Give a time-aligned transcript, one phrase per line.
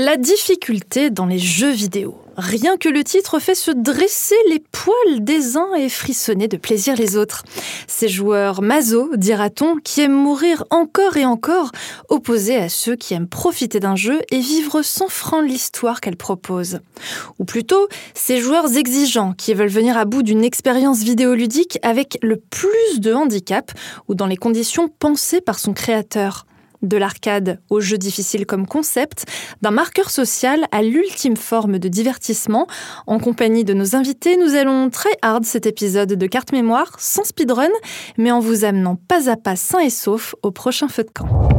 [0.00, 2.20] La difficulté dans les jeux vidéo.
[2.36, 6.94] Rien que le titre fait se dresser les poils des uns et frissonner de plaisir
[6.94, 7.42] les autres.
[7.88, 11.72] Ces joueurs maso, dira-t-on, qui aiment mourir encore et encore,
[12.10, 16.78] opposés à ceux qui aiment profiter d'un jeu et vivre sans frein l'histoire qu'elle propose.
[17.40, 22.36] Ou plutôt, ces joueurs exigeants qui veulent venir à bout d'une expérience vidéoludique avec le
[22.36, 23.72] plus de handicap
[24.06, 26.46] ou dans les conditions pensées par son créateur
[26.82, 29.24] de l'arcade au jeu difficile comme concept,
[29.62, 32.66] d'un marqueur social à l'ultime forme de divertissement.
[33.06, 37.24] En compagnie de nos invités, nous allons très hard cet épisode de carte mémoire, sans
[37.24, 37.68] speedrun,
[38.16, 41.57] mais en vous amenant pas à pas sain et sauf au prochain feu de camp.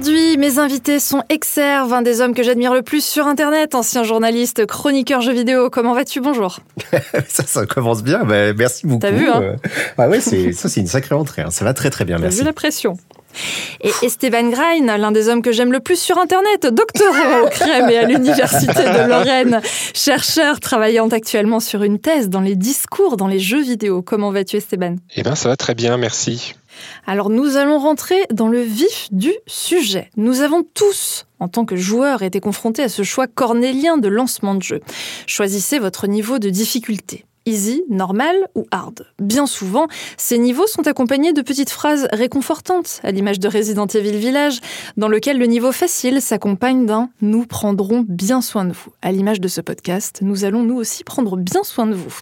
[0.00, 4.04] Aujourd'hui, mes invités sont Exerve, un des hommes que j'admire le plus sur Internet, ancien
[4.04, 5.70] journaliste, chroniqueur jeux vidéo.
[5.70, 6.20] Comment vas-tu?
[6.20, 6.60] Bonjour.
[7.28, 8.22] ça, ça commence bien.
[8.22, 9.00] Bah, merci beaucoup.
[9.00, 9.42] T'as vu, hein?
[9.42, 9.56] Euh,
[9.98, 11.42] ah ouais, c'est, ça, c'est une sacrée entrée.
[11.42, 11.50] hein.
[11.50, 12.14] Ça va très, très bien.
[12.14, 12.38] T'as Merci.
[12.38, 12.96] vu la pression?
[13.80, 17.90] Et Esteban Grein, l'un des hommes que j'aime le plus sur Internet, doctorant au crème
[17.90, 19.60] et à l'Université de Lorraine,
[19.94, 24.02] chercheur travaillant actuellement sur une thèse dans les discours dans les jeux vidéo.
[24.02, 24.94] Comment vas-tu Esteban?
[25.16, 26.54] Eh bien, ça va très bien, merci.
[27.06, 30.10] Alors nous allons rentrer dans le vif du sujet.
[30.16, 34.54] Nous avons tous, en tant que joueurs, été confrontés à ce choix cornélien de lancement
[34.54, 34.80] de jeu.
[35.26, 37.24] Choisissez votre niveau de difficulté.
[37.48, 39.06] Easy, normal ou hard.
[39.18, 39.86] Bien souvent,
[40.18, 44.60] ces niveaux sont accompagnés de petites phrases réconfortantes, à l'image de Resident Evil Village,
[44.98, 49.40] dans lequel le niveau facile s'accompagne d'un⁇ Nous prendrons bien soin de vous⁇ À l'image
[49.40, 52.14] de ce podcast, nous allons nous aussi prendre bien soin de vous.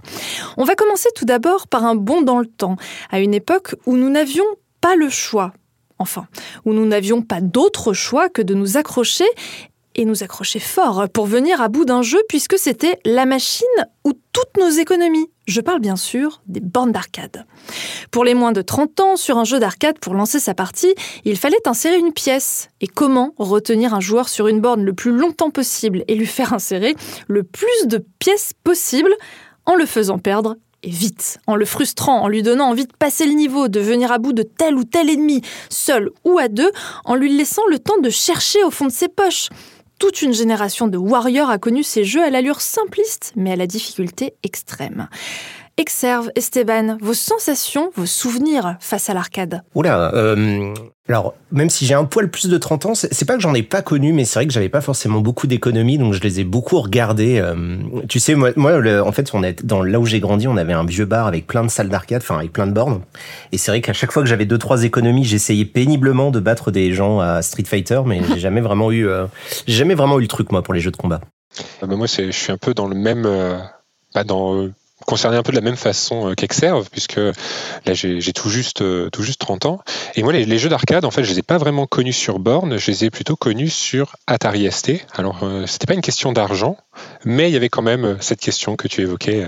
[0.56, 2.76] On va commencer tout d'abord par un bond dans le temps,
[3.10, 4.46] à une époque où nous n'avions
[4.80, 5.54] pas le choix,
[5.98, 6.28] enfin,
[6.64, 9.26] où nous n'avions pas d'autre choix que de nous accrocher
[9.96, 13.66] et nous accrocher fort pour venir à bout d'un jeu puisque c'était la machine
[14.04, 15.28] ou toutes nos économies.
[15.46, 17.46] Je parle bien sûr des bornes d'arcade.
[18.10, 21.36] Pour les moins de 30 ans, sur un jeu d'arcade, pour lancer sa partie, il
[21.36, 22.68] fallait insérer une pièce.
[22.80, 26.52] Et comment retenir un joueur sur une borne le plus longtemps possible et lui faire
[26.52, 26.94] insérer
[27.28, 29.14] le plus de pièces possible
[29.64, 33.26] en le faisant perdre et vite, en le frustrant, en lui donnant envie de passer
[33.26, 36.70] le niveau, de venir à bout de tel ou tel ennemi, seul ou à deux,
[37.04, 39.48] en lui laissant le temps de chercher au fond de ses poches.
[39.98, 43.66] Toute une génération de warriors a connu ces jeux à l'allure simpliste, mais à la
[43.66, 45.08] difficulté extrême.
[45.86, 50.72] Exerve, Esteban, vos sensations, vos souvenirs face à l'arcade Oula, euh,
[51.06, 53.62] alors, même si j'ai un poil plus de 30 ans, c'est pas que j'en ai
[53.62, 56.44] pas connu, mais c'est vrai que j'avais pas forcément beaucoup d'économies, donc je les ai
[56.44, 57.38] beaucoup regardés.
[57.40, 57.76] euh,
[58.08, 60.56] tu sais, moi, moi le- en fait, on est dans là où j'ai grandi, on
[60.56, 63.02] avait un vieux bar avec plein de salles d'arcade, enfin avec plein de bornes.
[63.52, 66.70] Et c'est vrai qu'à chaque fois que j'avais deux trois économies, j'essayais péniblement de battre
[66.70, 69.26] des gens à Street Fighter, mais j'ai jamais vraiment eu, euh,
[69.66, 71.20] j'ai jamais vraiment eu le truc moi pour les jeux de combat.
[71.82, 73.24] Ah bah moi, je suis un peu dans le même.
[73.26, 73.58] euh,
[74.14, 74.72] bah, dans, euh,
[75.06, 79.08] concerné un peu de la même façon euh, qu'Exerve, puisque là, j'ai tout, juste, euh,
[79.10, 79.80] tout juste 30 ans.
[80.14, 82.76] Et moi, les, jeux d'arcade, en fait, je les ai pas vraiment connus sur borne,
[82.76, 85.06] je les ai plutôt connus sur Atari ST.
[85.14, 86.76] Alors, euh, c'était pas une question d'argent,
[87.24, 89.46] mais il y avait quand même euh, cette question que tu évoquais,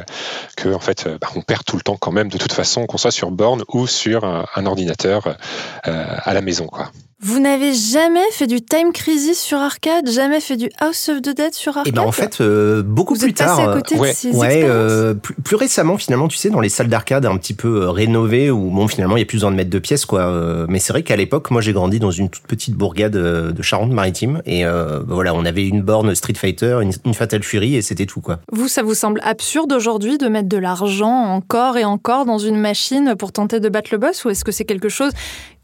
[0.57, 2.99] que en fait, bah, on perd tout le temps quand même, de toute façon, qu'on
[2.99, 5.37] soit sur borne ou sur un, ordinateur
[5.85, 6.91] à la maison, quoi.
[7.21, 11.35] Vous n'avez jamais fait du Time Crisis sur arcade Jamais fait du House of the
[11.37, 13.71] Dead sur arcade Et ben en fait, euh, beaucoup Vous plus êtes passé tard.
[13.71, 14.11] à côté ouais.
[14.11, 17.27] de ces Ouais, expériences euh, plus, plus récemment finalement, tu sais, dans les salles d'arcade
[17.27, 19.69] un petit peu euh, rénovées où bon finalement il y a plus besoin de mettre
[19.71, 20.21] de pièces quoi.
[20.21, 23.51] Euh, mais c'est vrai qu'à l'époque, moi j'ai grandi dans une toute petite bourgade euh,
[23.51, 27.43] de Charente-Maritime et euh, bah, voilà, on avait une borne Street Fighter, une, une Fatal
[27.43, 28.39] Fury et c'était tout quoi.
[28.53, 32.61] Vous, ça vous semble absurde aujourd'hui de mettre de l'argent encore et encore dans une
[32.61, 35.11] machine pour tenter de battre le boss ou est-ce que c'est quelque chose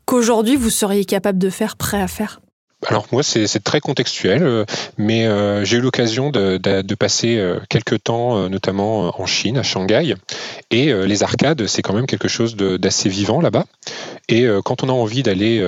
[0.04, 2.40] qu'aujourd'hui vous seriez capable de faire, prêt à faire?
[2.86, 4.64] Alors moi, c'est très contextuel, euh,
[4.98, 10.14] mais euh, j'ai eu l'occasion de, passer euh, quelques temps, notamment en Chine, à Shanghai,
[10.70, 13.64] et les arcades, c'est quand même quelque chose d'assez vivant là-bas.
[14.28, 15.62] Et quand on a envie d'aller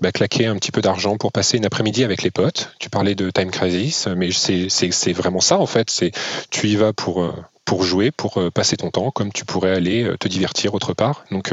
[0.00, 3.14] bah, claquer un petit peu d'argent pour passer une après-midi avec les potes, tu parlais
[3.14, 5.90] de Time Crisis, mais c'est vraiment ça en fait.
[5.90, 6.12] C'est
[6.50, 7.30] tu y vas pour
[7.64, 11.24] pour jouer, pour passer ton temps, comme tu pourrais aller te divertir autre part.
[11.30, 11.52] Donc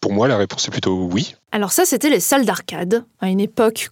[0.00, 1.34] pour moi, la réponse est plutôt oui.
[1.52, 3.90] Alors ça, c'était les salles d'arcade, à une époque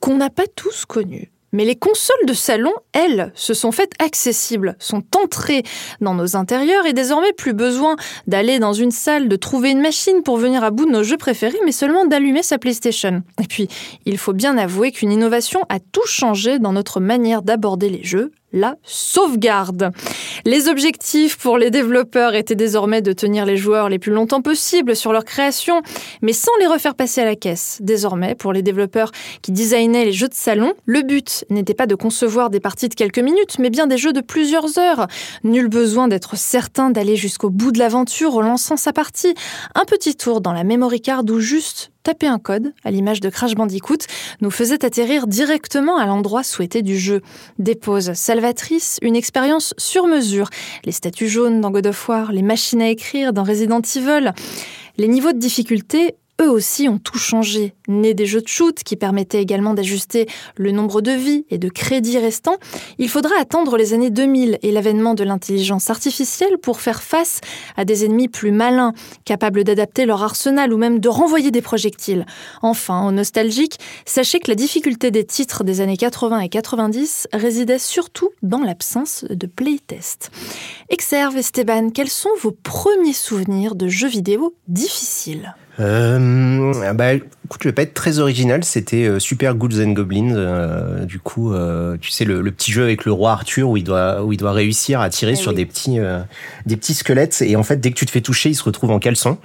[0.00, 1.30] qu'on n'a pas tous connue.
[1.52, 5.62] Mais les consoles de salon, elles, se sont faites accessibles, sont entrées
[6.00, 10.22] dans nos intérieurs et désormais plus besoin d'aller dans une salle, de trouver une machine
[10.22, 13.22] pour venir à bout de nos jeux préférés, mais seulement d'allumer sa PlayStation.
[13.42, 13.68] Et puis,
[14.06, 18.32] il faut bien avouer qu'une innovation a tout changé dans notre manière d'aborder les jeux,
[18.52, 19.90] la sauvegarde.
[20.44, 24.96] Les objectifs pour les développeurs étaient désormais de tenir les joueurs les plus longtemps possible
[24.96, 25.82] sur leur création,
[26.20, 27.78] mais sans les refaire passer à la caisse.
[27.80, 29.12] Désormais, pour les développeurs
[29.42, 32.94] qui designaient les jeux de salon, le but n'était pas de concevoir des parties de
[32.94, 35.06] quelques minutes, mais bien des jeux de plusieurs heures.
[35.44, 39.34] Nul besoin d'être certain d'aller jusqu'au bout de l'aventure en lançant sa partie.
[39.74, 43.28] Un petit tour dans la memory card ou juste taper un code, à l'image de
[43.28, 44.06] Crash Bandicoot,
[44.40, 47.20] nous faisait atterrir directement à l'endroit souhaité du jeu.
[47.58, 50.48] Des pauses salvatrices, une expérience sur mesure,
[50.84, 54.32] les statues jaunes dans God of War, les machines à écrire dans Resident Evil.
[54.98, 57.74] Les niveaux de difficulté eux aussi ont tout changé.
[57.88, 61.68] Nés des jeux de shoot qui permettaient également d'ajuster le nombre de vies et de
[61.68, 62.56] crédits restants,
[62.98, 67.40] il faudra attendre les années 2000 et l'avènement de l'intelligence artificielle pour faire face
[67.76, 68.92] à des ennemis plus malins,
[69.24, 72.26] capables d'adapter leur arsenal ou même de renvoyer des projectiles.
[72.62, 77.78] Enfin, aux nostalgiques, sachez que la difficulté des titres des années 80 et 90 résidait
[77.78, 80.30] surtout dans l'absence de playtest.
[80.88, 85.54] Exerve Esteban, quels sont vos premiers souvenirs de jeux vidéo difficiles?
[85.80, 88.62] Euh, bah, écoute, je vais pas être très original.
[88.64, 90.34] C'était euh, Super Goods and Goblins.
[90.34, 93.84] Euh, du coup, euh, tu sais, le, petit jeu avec le roi Arthur où il
[93.84, 95.98] doit, où il doit réussir à tirer eh sur des petits,
[96.66, 97.42] des petits squelettes.
[97.42, 99.38] Et en fait, dès que tu te fais toucher, il se retrouve en caleçon.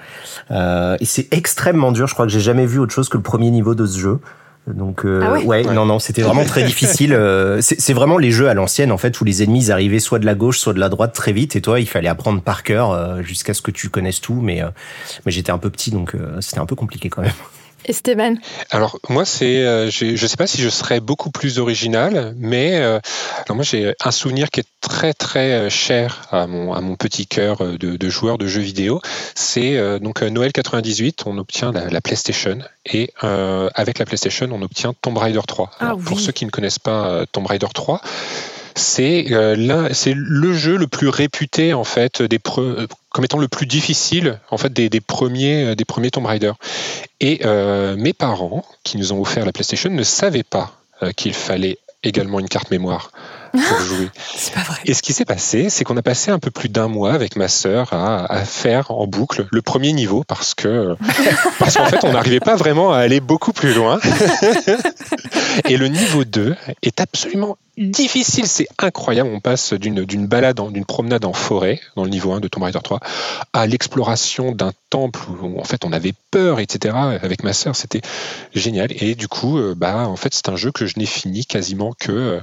[0.51, 2.07] et c'est extrêmement dur.
[2.07, 4.19] Je crois que j'ai jamais vu autre chose que le premier niveau de ce jeu.
[4.73, 7.13] Donc euh, ah ouais, non non, c'était vraiment très difficile.
[7.13, 10.25] Euh, c'est vraiment les jeux à l'ancienne en fait où les ennemis arrivaient soit de
[10.25, 12.91] la gauche, soit de la droite très vite et toi il fallait apprendre par cœur
[12.91, 14.41] euh, jusqu'à ce que tu connaisses tout.
[14.41, 14.61] Mais
[15.25, 17.31] mais j'étais un peu petit donc c'était un peu compliqué quand même.
[17.87, 18.35] Esteban
[18.69, 22.75] Alors moi c'est, euh, je ne sais pas si je serais beaucoup plus original, mais
[22.75, 22.99] euh,
[23.45, 26.95] alors moi j'ai un souvenir qui est très très euh, cher à mon, à mon
[26.95, 29.01] petit cœur de, de joueur de jeux vidéo.
[29.35, 35.17] C'est donc Noël 98, on obtient la, PlayStation et avec la PlayStation on obtient Tomb
[35.17, 35.71] Raider 3.
[35.79, 38.01] Ah pour ceux qui ne connaissent pas Tomb Raider 3,
[38.75, 39.27] c'est
[39.91, 42.39] c'est le jeu le plus réputé en fait des
[43.17, 46.51] comme étant le plus difficile en fait des, premiers euh, des Tomb Raider.
[47.19, 50.71] Et euh, mes parents qui nous ont offert la PlayStation ne savaient pas
[51.15, 53.11] qu'il fallait également une carte mémoire
[53.61, 54.09] pour jouer.
[54.53, 54.77] pas vrai.
[54.85, 57.35] Et ce qui s'est passé, c'est qu'on a passé un peu plus d'un mois avec
[57.35, 60.95] ma sœur à, faire en boucle le premier niveau parce que
[61.59, 63.99] parce qu'en fait on n'arrivait pas vraiment à aller beaucoup plus loin.
[65.67, 69.29] Et le niveau 2 est absolument difficile, c'est incroyable.
[69.33, 72.79] On passe d'une balade, d'une promenade en forêt, dans le niveau 1 de Tomb Raider
[72.83, 72.99] 3,
[73.53, 76.95] à l'exploration d'un temple où en fait on avait peur, etc.
[77.21, 78.01] Avec ma sœur, c'était
[78.53, 78.89] génial.
[78.91, 81.93] Et du coup, euh, bah en fait c'est un jeu que je n'ai fini quasiment
[81.97, 82.41] que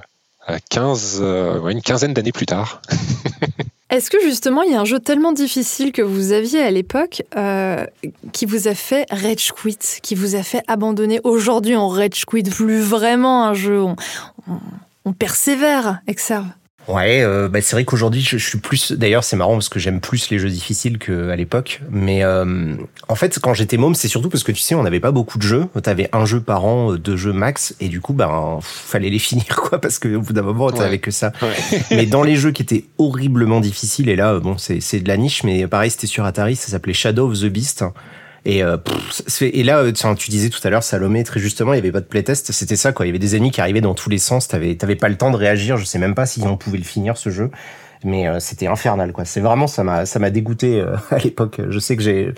[0.71, 2.83] 15, euh, euh, une quinzaine d'années plus tard.
[3.91, 7.23] Est-ce que justement il y a un jeu tellement difficile que vous aviez à l'époque
[8.33, 12.43] qui vous a fait rage quit, qui vous a fait abandonner Aujourd'hui on rage quit
[12.43, 13.85] plus vraiment un jeu,
[15.05, 16.47] on persévère, Exerve.
[16.87, 18.93] Ouais, euh, bah c'est vrai qu'aujourd'hui je, suis plus.
[18.93, 21.81] D'ailleurs, c'est marrant parce que j'aime plus les jeux difficiles qu'à l'époque.
[21.91, 22.75] Mais euh,
[23.09, 25.39] en fait, quand j'étais môme, c'est surtout parce que tu sais, on n'avait pas beaucoup
[25.39, 25.67] de jeux.
[25.83, 29.19] T'avais un jeu par an, euh, deux jeux max, et du coup, ben, fallait les
[29.25, 31.33] finir quoi, parce qu'au bout d'un moment, t'avais que ça.
[31.91, 35.43] mais dans les jeux qui étaient horriblement difficiles, et là, bon, c'est de la niche,
[35.45, 37.85] mais pareil, c'était sur Atari, ça s'appelait Shadow of the Beast.
[38.45, 38.77] Et, euh,
[39.41, 42.01] et là, euh, tu disais tout à l'heure, Salomé, très justement, il n'y avait pas
[42.01, 42.53] de playtest.
[42.53, 43.07] C'était ça, quoi.
[43.07, 44.49] Il y avait des ennemis qui arrivaient dans tous les sens.
[44.49, 45.77] T'avais, t'avais pas le temps de réagir.
[45.77, 47.51] Je sais même pas si on pouvait le finir, ce jeu.
[48.05, 49.25] Mais euh, c'était infernal, quoi.
[49.25, 51.61] C'est vraiment, ça m'a, ça m'a dégoûté euh, à l'époque.
[51.69, 52.33] Je sais que j'ai,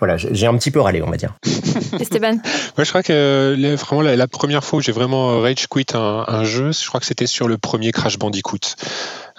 [0.00, 1.34] voilà, j'ai un petit peu râlé, on va dire.
[2.00, 2.38] Esteban.
[2.76, 6.42] Moi, je crois que vraiment la, première fois où j'ai vraiment rage quit un, un
[6.42, 8.58] jeu, je crois que c'était sur le premier Crash Bandicoot.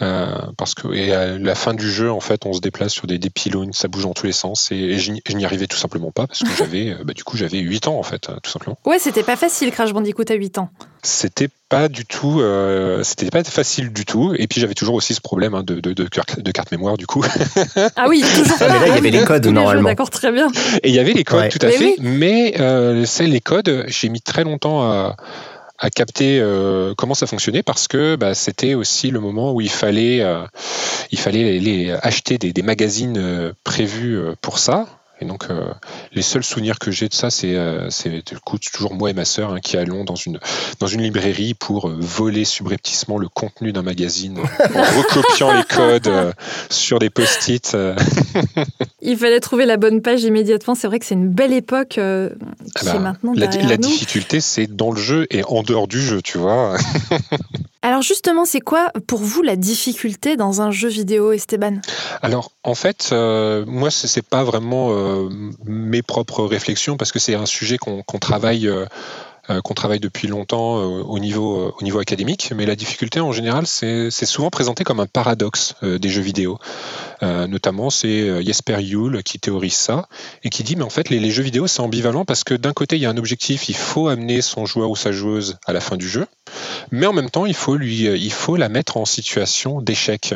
[0.01, 3.07] Euh, parce que et à la fin du jeu, en fait, on se déplace sur
[3.07, 6.12] des, des pylônes, ça bouge dans tous les sens, et, je n'y arrivais tout simplement
[6.12, 8.77] pas parce que j'avais, euh, bah, du coup, j'avais 8 ans en fait, tout simplement.
[8.86, 10.70] Ouais, c'était pas facile Crash Bandicoot à 8 ans.
[11.06, 15.13] C'était pas du tout, euh, c'était pas facile du tout, et puis j'avais toujours aussi
[15.13, 16.08] ce problème hein, de, de, de,
[16.51, 17.25] carte mémoire du coup.
[17.96, 18.58] ah oui, toujours.
[18.62, 19.89] Ah, mais là, il y avait les codes normalement.
[19.89, 20.48] D'accord, très bien.
[20.82, 24.22] Et il y avait les codes, tout à fait, mais euh, les codes, j'ai mis
[24.22, 25.17] très longtemps à
[25.84, 29.70] à capter euh, comment ça fonctionnait parce que bah, c'était aussi le moment où il
[29.70, 30.48] fallait, euh,
[32.02, 34.88] acheter des, des magazines euh, prévus pour ça.
[35.24, 35.72] Et donc, euh,
[36.12, 37.88] les seuls souvenirs que j'ai de ça, c'est euh,
[38.62, 40.38] toujours moi et ma sœur hein, qui allons dans une,
[40.82, 46.08] dans une librairie pour euh, voler subrepticement le contenu d'un magazine en recopiant les codes
[46.08, 46.34] euh,
[46.70, 47.77] sur des post-it.
[49.01, 50.75] Il fallait trouver la bonne page immédiatement.
[50.75, 52.30] C'est vrai que c'est une belle époque qui ah
[52.84, 56.22] bah, est maintenant La, la difficulté, c'est dans le jeu et en dehors du jeu,
[56.22, 56.75] tu vois.
[57.84, 61.82] Alors justement, c'est quoi pour vous la difficulté dans un jeu vidéo, Esteban?
[62.22, 65.30] Alors en fait, euh, moi, ce n'est pas vraiment euh,
[65.66, 68.70] mes propres réflexions parce que c'est un sujet qu'on travaille.
[68.70, 68.86] Euh,
[69.63, 74.09] qu'on travaille depuis longtemps au, niveau, au niveau académique, mais la difficulté en général, c'est
[74.09, 76.59] souvent présenté comme un paradoxe des jeux vidéo.
[77.21, 80.07] notamment, c'est Jesper Juhl qui théorise ça
[80.43, 82.73] et qui dit, mais en fait, les, les jeux vidéo, c'est ambivalent parce que d'un
[82.73, 85.73] côté, il y a un objectif, il faut amener son joueur ou sa joueuse à
[85.73, 86.25] la fin du jeu,
[86.91, 90.35] mais en même temps, il faut, lui, il faut la mettre en situation d'échec.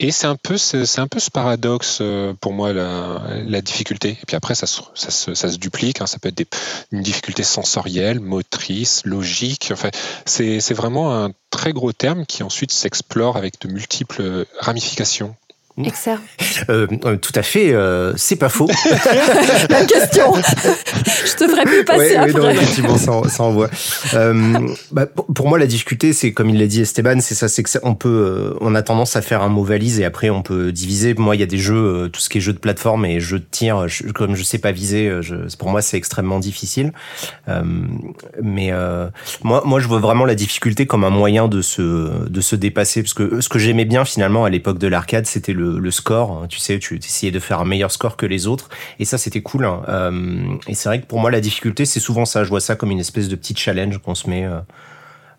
[0.00, 0.56] Et c'est un, peu,
[0.96, 2.02] un peu ce paradoxe
[2.40, 4.10] pour moi, la, difficulté.
[4.10, 6.06] Et puis après, ça se, ça se, ça se duplique, hein.
[6.06, 6.56] ça peut être
[6.92, 9.70] une difficulté sensorielle, motrice, logique.
[9.72, 9.90] Enfin,
[10.24, 15.34] c'est vraiment un très gros terme qui ensuite s'explore avec de multiples ramifications.
[15.84, 16.18] Excellent.
[16.70, 18.66] Euh, euh, tout à fait, euh, c'est pas faux.
[19.70, 22.32] La question, je te ferai plus passer après.
[22.32, 23.70] Oui, non, effectivement, ça, ça envoie.
[24.14, 24.58] Euh,
[24.90, 27.70] bah, pour moi, la difficulté, c'est comme il l'a dit Esteban, c'est ça, c'est que
[27.84, 31.14] on peut, on a tendance à faire un mot valise et après on peut diviser.
[31.14, 33.38] Moi, il y a des jeux, tout ce qui est jeux de plateforme et jeux
[33.38, 36.92] de tir, comme je sais pas viser, je, pour moi, c'est extrêmement difficile.
[38.42, 38.72] mais
[39.44, 43.02] moi, moi, je vois vraiment la difficulté comme un moyen de se, de se dépasser,
[43.02, 46.32] parce que ce que j'aimais bien finalement à l'époque de l'arcade, c'était le le, score.
[46.32, 46.46] Hein.
[46.48, 48.68] Tu sais, tu essayais de faire un meilleur score que les autres.
[48.98, 49.64] Et ça, c'était cool.
[49.64, 49.82] Hein.
[49.88, 52.44] Euh, et c'est vrai que pour moi, la difficulté, c'est souvent ça.
[52.44, 54.44] Je vois ça comme une espèce de petit challenge qu'on se met.
[54.44, 54.60] Euh,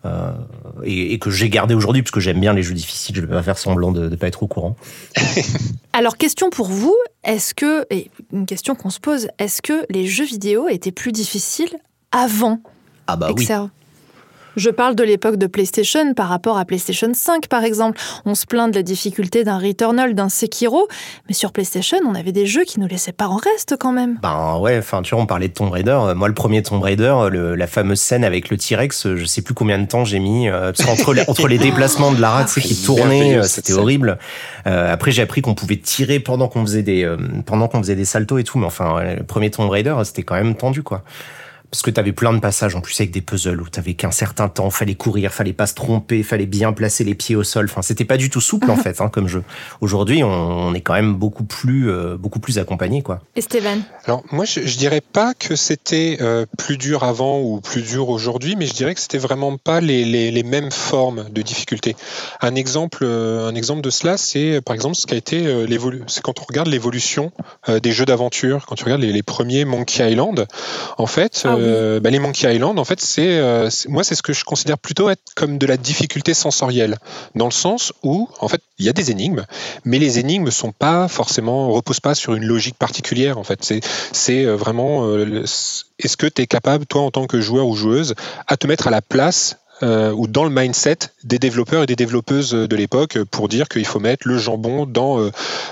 [0.06, 0.32] euh,
[0.82, 3.14] et, que j'ai gardé aujourd'hui parce que j'aime bien les jeux difficiles.
[3.16, 4.76] Je vais pas faire semblant de ne pas être au courant.
[5.92, 10.06] Alors, question pour vous est-ce que, et une question qu'on se pose, est-ce que les
[10.06, 11.76] jeux vidéo étaient plus difficiles
[12.12, 12.60] avant
[13.06, 13.46] Ah, bah oui.
[14.56, 18.00] Je parle de l'époque de PlayStation par rapport à PlayStation 5 par exemple.
[18.24, 20.88] On se plaint de la difficulté d'un Returnal, d'un Sekiro,
[21.28, 24.18] mais sur PlayStation, on avait des jeux qui nous laissaient pas en reste quand même.
[24.22, 25.98] Ben ouais, enfin tu vois, on parlait de Tomb Raider.
[26.16, 29.78] Moi, le premier Tomb Raider, la fameuse scène avec le T-Rex, je sais plus combien
[29.78, 30.48] de temps j'ai mis.
[30.48, 34.18] Euh, entre, les, entre les déplacements de Lara, tu sais, qui tournait, euh, c'était horrible.
[34.66, 37.08] Euh, après, j'ai appris qu'on pouvait tirer pendant qu'on faisait des
[37.46, 40.34] pendant qu'on faisait des saltos et tout, mais enfin, le premier Tomb Raider, c'était quand
[40.34, 41.02] même tendu quoi
[41.70, 43.94] parce que tu avais plein de passages en plus avec des puzzles où tu avais
[43.94, 47.44] qu'un certain temps, fallait courir, fallait pas se tromper, fallait bien placer les pieds au
[47.44, 47.66] sol.
[47.70, 49.44] Enfin, c'était pas du tout souple en fait hein, comme jeu.
[49.80, 53.20] Aujourd'hui, on, est quand même beaucoup plus euh, beaucoup plus accompagné quoi.
[53.36, 53.82] Et Stéphane?
[54.04, 58.08] Alors moi, je, je, dirais pas que c'était euh, plus dur avant ou plus dur
[58.08, 61.94] aujourd'hui, mais je dirais que c'était vraiment pas les, les, les, mêmes formes de difficulté.
[62.40, 66.04] Un exemple euh, un exemple de cela, c'est par exemple ce qui a été l'évolution.
[66.08, 67.32] C'est quand on regarde l'évolution
[67.68, 70.46] des jeux d'aventure, quand tu regardes les, les, premiers Monkey Island,
[70.98, 71.42] en fait.
[71.44, 74.44] Ah euh, bah, les Monkey Island, en fait, euh, c'est moi c'est ce que je
[74.44, 76.98] considère plutôt être comme de la difficulté sensorielle,
[77.34, 79.44] dans le sens où en fait il y a des énigmes,
[79.84, 83.38] mais les énigmes sont pas forcément reposent pas sur une logique particulière.
[83.38, 83.80] En fait, c'est
[84.12, 88.14] c'est euh, vraiment est-ce que tu es capable toi en tant que joueur ou joueuse
[88.46, 91.96] à te mettre à la place euh, ou dans le mindset des développeurs et des
[91.96, 95.30] développeuses de l'époque pour dire qu'il faut mettre le jambon dans, euh,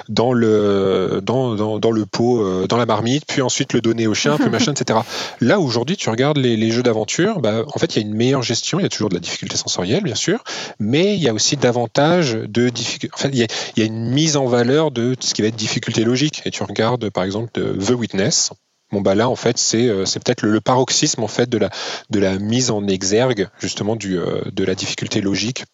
[0.08, 4.06] dans, le, dans, dans, dans, le pot, euh, dans la marmite, puis ensuite le donner
[4.06, 5.00] au chien, puis machin, etc.
[5.40, 8.14] Là, aujourd'hui, tu regardes les, les jeux d'aventure, bah, en fait, il y a une
[8.14, 10.42] meilleure gestion, il y a toujours de la difficulté sensorielle, bien sûr,
[10.78, 13.14] mais il y a aussi davantage de difficultés.
[13.14, 13.46] En fait, il
[13.76, 16.42] il y a une mise en valeur de ce qui va être difficulté logique.
[16.44, 18.50] Et tu regardes, par exemple, The Witness,
[18.90, 21.70] Bon bah là en fait c'est euh, c'est peut-être le, paroxysme en fait de la
[22.08, 25.64] de la mise en exergue justement du euh, de la difficulté logique.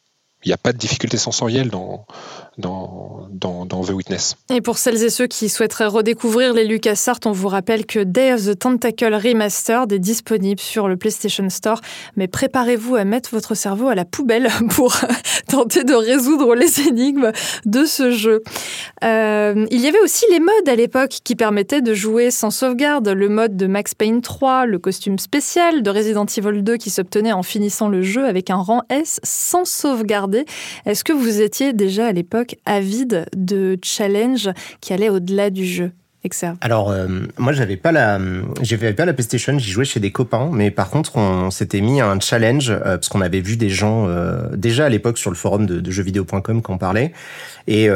[0.44, 2.06] Il n'y a pas de difficulté sensorielle dans
[2.58, 4.36] dans, dans, The Witness.
[4.50, 8.32] Et pour celles et ceux qui souhaiteraient redécouvrir les LucasArts, on vous rappelle que Day
[8.32, 11.80] of the Tentacle Remastered est disponible sur le PlayStation Store.
[12.16, 14.96] Mais préparez-vous à mettre votre cerveau à la poubelle pour
[15.48, 17.32] tenter de résoudre les énigmes
[17.64, 18.42] de ce jeu.
[19.02, 23.08] Euh, il y avait aussi les modes à l'époque qui permettaient de jouer sans sauvegarde.
[23.08, 27.32] Le mode de Max Payne 3, le costume spécial de Resident Evil 2 qui s'obtenait
[27.32, 29.64] en finissant le jeu avec un rang S sans
[30.86, 34.50] Est-ce que vous étiez déjà à l'époque avide de challenge
[34.80, 35.92] qui allait au-delà du jeu.
[36.62, 38.18] Alors euh, moi j'avais pas la
[38.62, 42.00] j'avais pas la PlayStation, j'y jouais chez des copains, mais par contre on, s'était mis
[42.00, 45.36] un challenge euh, parce qu'on avait vu des gens euh, déjà à l'époque sur le
[45.36, 47.12] forum de, de jeuxvideo.com qu'on parlait
[47.66, 47.88] et,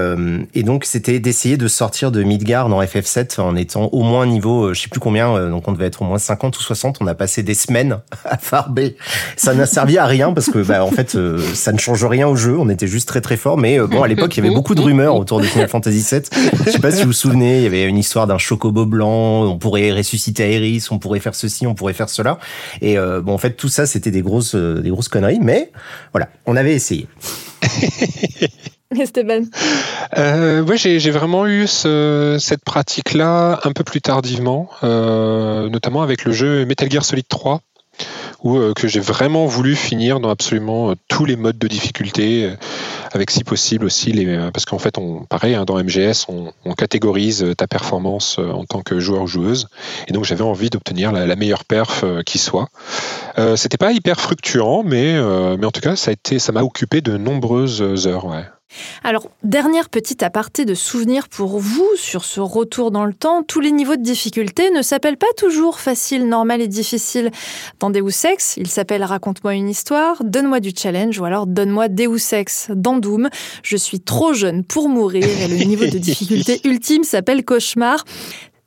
[0.54, 4.72] et donc c'était d'essayer de sortir de Midgard dans FF7 en étant au moins niveau
[4.72, 7.14] je sais plus combien donc on devait être au moins 50 ou 60, on a
[7.14, 8.96] passé des semaines à farber.
[9.36, 11.16] Ça n'a servi à rien parce que bah, en fait
[11.54, 14.08] ça ne change rien au jeu, on était juste très très fort mais bon à
[14.08, 16.30] l'époque il y avait beaucoup de rumeurs autour de Final Fantasy 7.
[16.66, 19.44] Je sais pas si vous vous souvenez, il y avait une histoire d'un chocobo blanc,
[19.44, 22.38] on pourrait ressusciter Aeris, on pourrait faire ceci, on pourrait faire cela.
[22.80, 25.70] Et euh, bon, en fait, tout ça, c'était des grosses, euh, des grosses conneries, mais
[26.12, 27.06] voilà, on avait essayé.
[28.98, 29.42] Esteban
[30.16, 36.32] euh, ouais, j'ai vraiment eu cette pratique-là un peu plus tardivement, euh, notamment avec le
[36.32, 37.60] jeu Metal Gear Solid 3,
[38.42, 42.50] où, que j'ai vraiment voulu finir dans absolument tous les modes de difficulté
[43.12, 44.94] avec si possible aussi les, parce qu'en fait,
[45.28, 49.68] pareil, hein, dans MGS, on, catégorise ta performance en tant que joueur ou joueuse,
[50.06, 52.68] et donc j'avais envie d'obtenir la, meilleure perf qui soit.
[53.38, 58.26] Euh, C'était pas hyper fructueux, mais en tout cas, ça m'a occupé de nombreuses heures.
[59.02, 63.42] Alors, dernière petite aparté de souvenir pour vous sur ce retour dans le temps.
[63.42, 67.30] Tous les niveaux de difficulté ne s'appellent pas toujours facile, normal et difficile.
[67.80, 72.32] Dans Deus Ex, il s'appelle Raconte-moi une histoire, Donne-moi du challenge ou alors Donne-moi Deus
[72.32, 72.68] Ex.
[72.74, 73.30] Dans Doom,
[73.62, 78.04] je suis trop jeune pour mourir et le niveau de difficulté ultime s'appelle Cauchemar.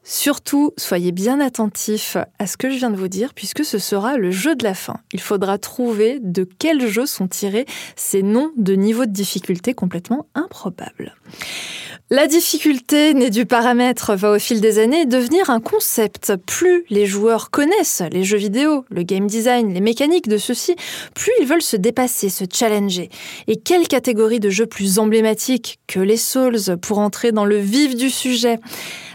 [0.04, 4.18] Surtout, soyez bien attentifs à ce que je viens de vous dire, puisque ce sera
[4.18, 4.98] le jeu de la fin.
[5.14, 7.66] Il faudra trouver de quel jeu sont tirés
[7.96, 11.16] ces noms de niveaux de difficulté complètement improbables.
[12.10, 16.34] La difficulté née du paramètre va au fil des années devenir un concept.
[16.46, 20.76] Plus les joueurs connaissent les jeux vidéo, le game design, les mécaniques de ceux-ci,
[21.14, 23.10] plus ils veulent se dépasser, se challenger.
[23.48, 27.96] Et quelle catégorie de jeux plus emblématique que les Souls pour entrer dans le vif
[27.96, 28.60] du sujet?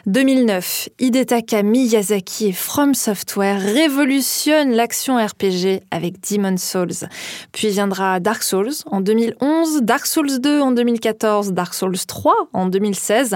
[0.06, 7.08] 2009, Hidetaka Miyazaki et From Software révolutionnent l'action RPG avec Demon's Souls.
[7.50, 12.66] Puis viendra Dark Souls en 2011, Dark Souls 2 en 2014, Dark Souls 3 en
[12.66, 13.34] 2016.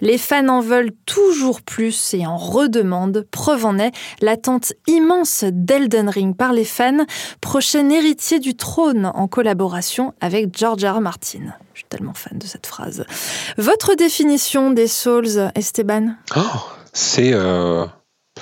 [0.00, 3.26] Les fans en veulent toujours plus et en redemandent.
[3.30, 3.92] Preuve en est
[4.22, 7.04] l'attente immense d'Elden Ring par les fans,
[7.42, 11.02] prochain héritier du trône en collaboration avec George R.
[11.02, 11.52] Martin.
[11.76, 13.04] Je suis tellement fan de cette phrase.
[13.58, 16.14] Votre définition des Souls, Esteban?
[16.34, 16.40] Oh,
[16.94, 17.84] C'est, euh,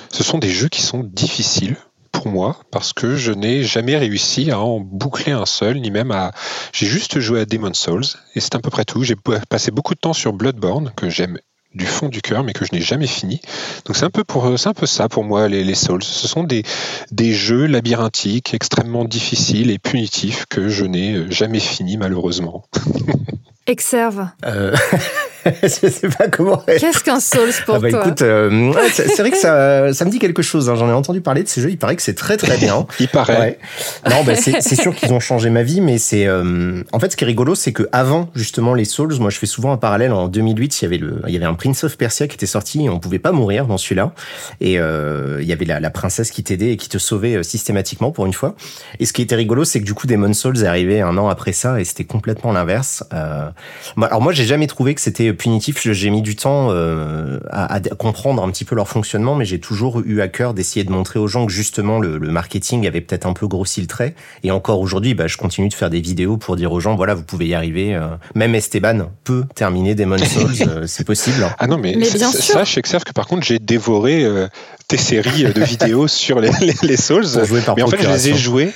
[0.09, 1.75] ce sont des jeux qui sont difficiles
[2.13, 6.11] pour moi parce que je n'ai jamais réussi à en boucler un seul, ni même
[6.11, 6.31] à.
[6.71, 9.03] J'ai juste joué à Demon's Souls et c'est à peu près tout.
[9.03, 9.17] J'ai
[9.49, 11.37] passé beaucoup de temps sur Bloodborne que j'aime
[11.75, 13.41] du fond du cœur, mais que je n'ai jamais fini.
[13.85, 16.03] Donc c'est un peu pour, c'est un peu ça pour moi les, les Souls.
[16.03, 16.63] Ce sont des
[17.11, 22.65] des jeux labyrinthiques extrêmement difficiles et punitifs que je n'ai jamais fini malheureusement.
[23.67, 24.27] Exerve.
[24.45, 24.75] Euh...
[25.63, 26.63] je sais pas comment.
[26.65, 30.09] Qu'est-ce qu'un Souls pour ah bah toi écoute, euh, c'est vrai que ça, ça me
[30.09, 30.69] dit quelque chose.
[30.69, 30.75] Hein.
[30.75, 31.69] J'en ai entendu parler de ces jeux.
[31.69, 32.85] Il paraît que c'est très très bien.
[32.99, 33.39] Il paraît.
[33.39, 33.59] Ouais.
[34.09, 37.17] Non, bah c'est sûr qu'ils ont changé ma vie, mais c'est euh, en fait ce
[37.17, 40.11] qui est rigolo, c'est que avant justement les Souls, moi je fais souvent un parallèle.
[40.11, 42.45] En 2008, il y avait le, il y avait un Prince of Persia qui était
[42.45, 42.85] sorti.
[42.85, 44.13] Et on pouvait pas mourir dans celui-là,
[44.61, 47.43] et euh, il y avait la, la princesse qui t'aidait et qui te sauvait euh,
[47.43, 48.55] systématiquement pour une fois.
[48.99, 51.27] Et ce qui était rigolo, c'est que du coup, Demon's Souls est arrivé un an
[51.27, 53.03] après ça, et c'était complètement l'inverse.
[53.13, 53.49] Euh,
[54.01, 55.79] alors moi, j'ai jamais trouvé que c'était punitif.
[55.91, 59.59] J'ai mis du temps euh, à, à, comprendre un petit peu leur fonctionnement, mais j'ai
[59.59, 63.01] toujours eu à cœur d'essayer de montrer aux gens que justement le, le marketing avait
[63.01, 64.15] peut-être un peu grossi le trait.
[64.43, 67.13] Et encore aujourd'hui, bah, je continue de faire des vidéos pour dire aux gens, voilà,
[67.13, 67.95] vous pouvez y arriver.
[67.95, 71.47] Euh, même Esteban peut terminer Demon's Souls, euh, c'est possible.
[71.59, 72.41] Ah non, mais, mais bien sûr.
[72.41, 74.47] sache, que par contre, j'ai dévoré euh,
[74.87, 77.25] tes séries de vidéos sur les, les, les Souls.
[77.75, 78.71] Mais en fait, je les ai jouées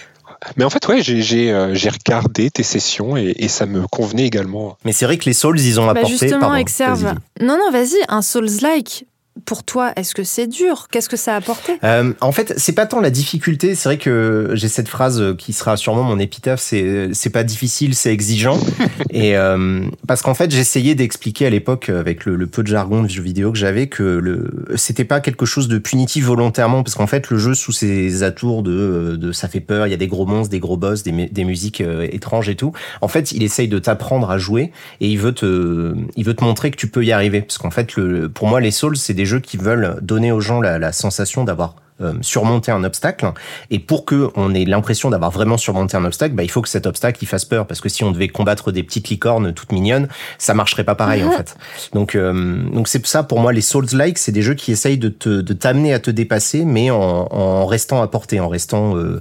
[0.58, 4.78] mais en fait, ouais, j'ai euh, regardé tes sessions et, et, ça me convenait également.
[4.86, 6.12] Mais c'est vrai que les Souls, ils ont bah apporté.
[6.12, 7.15] Justement, pardon, Exerve.
[7.41, 9.06] Non, non, vas-y, un Souls-like
[9.45, 10.88] pour toi, est-ce que c'est dur?
[10.91, 11.73] Qu'est-ce que ça a apporté?
[11.84, 13.75] Euh, En fait, c'est pas tant la difficulté.
[13.75, 16.60] C'est vrai que j'ai cette phrase qui sera sûrement mon épitaphe.
[16.60, 18.60] C'est c'est pas difficile, c'est exigeant.
[19.12, 23.04] et euh, parce qu'en fait, j'essayais d'expliquer à l'époque avec le, le, peu de jargon
[23.04, 26.95] de jeux vidéo que j'avais que le c'était pas quelque chose de punitif volontairement parce
[26.95, 29.88] qu'en fait, le jeu sous ses atours de de ça fait peur.
[29.88, 32.56] Il y a des gros monstres, des gros boss, des, des musiques euh, étranges et
[32.56, 32.73] tout.
[33.02, 34.71] En fait, il essaye de t'apprendre à jouer
[35.02, 37.71] et il veut te il veut te montrer que tu peux y arriver parce qu'en
[37.71, 40.80] fait, le pour moi, les Souls, c'est des jeux qui veulent donner aux gens la,
[40.80, 43.30] la sensation d'avoir euh, surmonté un obstacle.
[43.72, 46.70] Et pour que on ait l'impression d'avoir vraiment surmonté un obstacle, bah, il faut que
[46.70, 47.68] cet obstacle il fasse peur.
[47.68, 51.26] Parce que si on devait combattre des petites licornes toutes mignonnes, ça marcherait pas pareil
[51.26, 51.58] en fait.
[51.92, 55.10] Donc euh, donc c'est ça pour moi les Souls-like, c'est des jeux qui essayent de
[55.10, 59.20] te de t'amener à te dépasser, mais en, en restant à portée, en restant euh,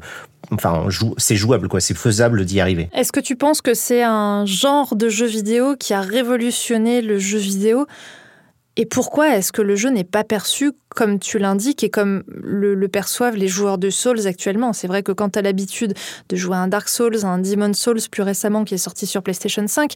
[0.53, 2.91] enfin c'est jouable quoi, c'est faisable d'y arriver.
[2.95, 7.19] Est-ce que tu penses que c'est un genre de jeu vidéo qui a révolutionné le
[7.19, 7.89] jeu vidéo?
[8.81, 12.87] Et pourquoi est-ce que le jeu n'est pas perçu comme tu l'indiques et comme le,
[12.87, 14.73] perçoivent les joueurs de Souls actuellement?
[14.73, 15.95] C'est vrai que quand tu as l'habitude
[16.29, 19.05] de jouer à un Dark Souls, à un Demon Souls plus récemment qui est sorti
[19.05, 19.95] sur PlayStation 5,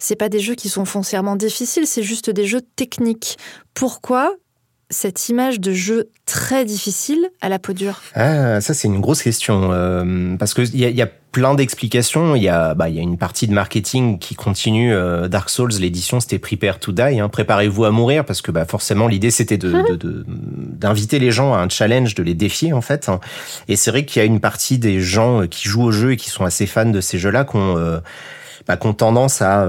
[0.00, 3.38] c'est pas des jeux qui sont foncièrement difficiles, c'est juste des jeux techniques.
[3.72, 4.34] Pourquoi
[4.90, 8.00] cette image de jeu très difficile à la peau dure?
[8.14, 12.34] Ah, ça c'est une grosse question euh, parce que il y, y a, plein d'explications.
[12.34, 14.94] Il y a, bah, il y a une partie de marketing qui continue.
[14.94, 17.20] Euh, Dark Souls, l'édition, c'était Prepare to Die.
[17.20, 21.68] Hein, Préparez-vous à mourir parce que bah, forcément l'idée c'était d'inviter les gens à un
[21.68, 23.10] challenge, de les défier en fait.
[23.68, 26.16] Et c'est vrai qu'il y a une partie des gens qui jouent au jeu et
[26.16, 28.00] qui sont assez fans de ces jeux-là qui euh,
[28.66, 29.66] bah, qui ont tendance à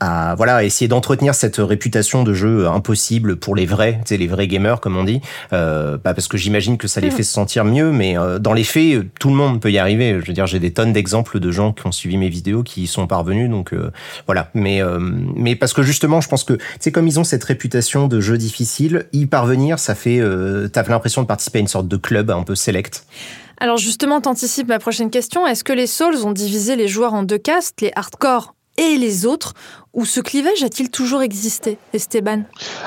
[0.00, 4.26] à voilà essayer d'entretenir cette réputation de jeu impossible pour les vrais, tu sais, les
[4.26, 5.20] vrais gamers comme on dit,
[5.52, 7.12] euh, bah parce que j'imagine que ça les mm.
[7.12, 10.18] fait se sentir mieux, mais euh, dans les faits, tout le monde peut y arriver.
[10.20, 12.82] Je veux dire, j'ai des tonnes d'exemples de gens qui ont suivi mes vidéos qui
[12.82, 13.90] y sont parvenus, donc euh,
[14.26, 14.50] voilà.
[14.54, 18.08] Mais euh, mais parce que justement, je pense que c'est comme ils ont cette réputation
[18.08, 20.20] de jeu difficile, y parvenir, ça fait,
[20.72, 23.06] t'as l'impression de participer à une sorte de club un peu select.
[23.58, 25.46] Alors justement, t'anticipes ma prochaine question.
[25.46, 29.26] Est-ce que les Souls ont divisé les joueurs en deux castes, les hardcore et les
[29.26, 29.54] autres,
[29.92, 32.42] ou ce clivage a-t-il toujours existé, Esteban?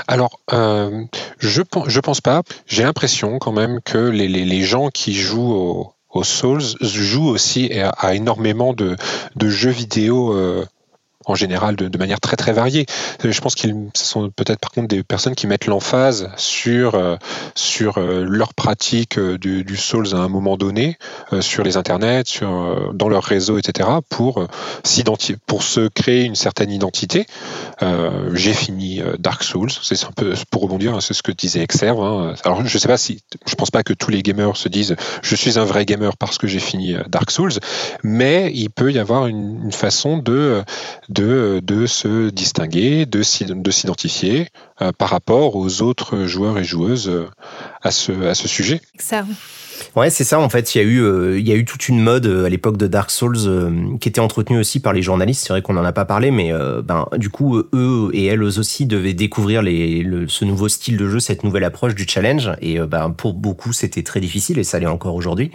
[0.08, 1.04] Alors, euh,
[1.40, 2.44] je je pense pas.
[2.68, 8.74] J'ai l'impression quand même que les, gens qui jouent aux Souls jouent aussi à, énormément
[8.74, 8.96] de,
[9.36, 10.34] de, jeux vidéo.
[10.34, 10.66] Euh,
[11.30, 12.86] en général de, manière très très variée.
[13.24, 17.18] Euh, je pense qu'ils sont peut-être par contre des personnes qui mettent l'emphase sur euh,
[17.56, 20.98] sur euh, leur pratique du, Souls à un moment donné,
[21.40, 23.88] sur les internets, sur dans leur réseau, etc.
[24.10, 24.46] pour
[24.84, 27.26] s'identifier, pour se créer une certaine identité.
[28.34, 32.02] J'ai fini Dark Souls, c'est un peu pour rebondir, hein, c'est ce que disait Exerve.
[32.02, 32.34] Hein.
[32.44, 35.36] Alors je sais pas si, je pense pas que tous les gamers se disent je
[35.36, 37.54] suis un vrai gamer parce que j'ai fini Dark Souls,
[38.04, 40.64] mais il peut y avoir une, façon de,
[41.22, 43.22] de se distinguer, de,
[43.54, 44.48] de s'identifier
[44.82, 47.28] euh, par rapport aux autres joueurs et joueuses euh,
[47.82, 48.82] à ce, à ce sujet.
[49.96, 50.40] Ouais, c'est ça.
[50.40, 52.50] En fait, il y a eu, euh, il y a eu toute une mode à
[52.50, 55.46] l'époque de Dark Souls qui était entretenue aussi par les journalistes.
[55.46, 56.52] C'est vrai qu'on n'en a pas parlé, mais
[56.84, 61.20] ben, du coup, eux et elles aussi devaient découvrir les, ce nouveau style de jeu,
[61.20, 62.52] cette nouvelle approche du challenge.
[62.62, 65.52] Et ben, pour beaucoup, c'était très difficile et ça l'est encore aujourd'hui.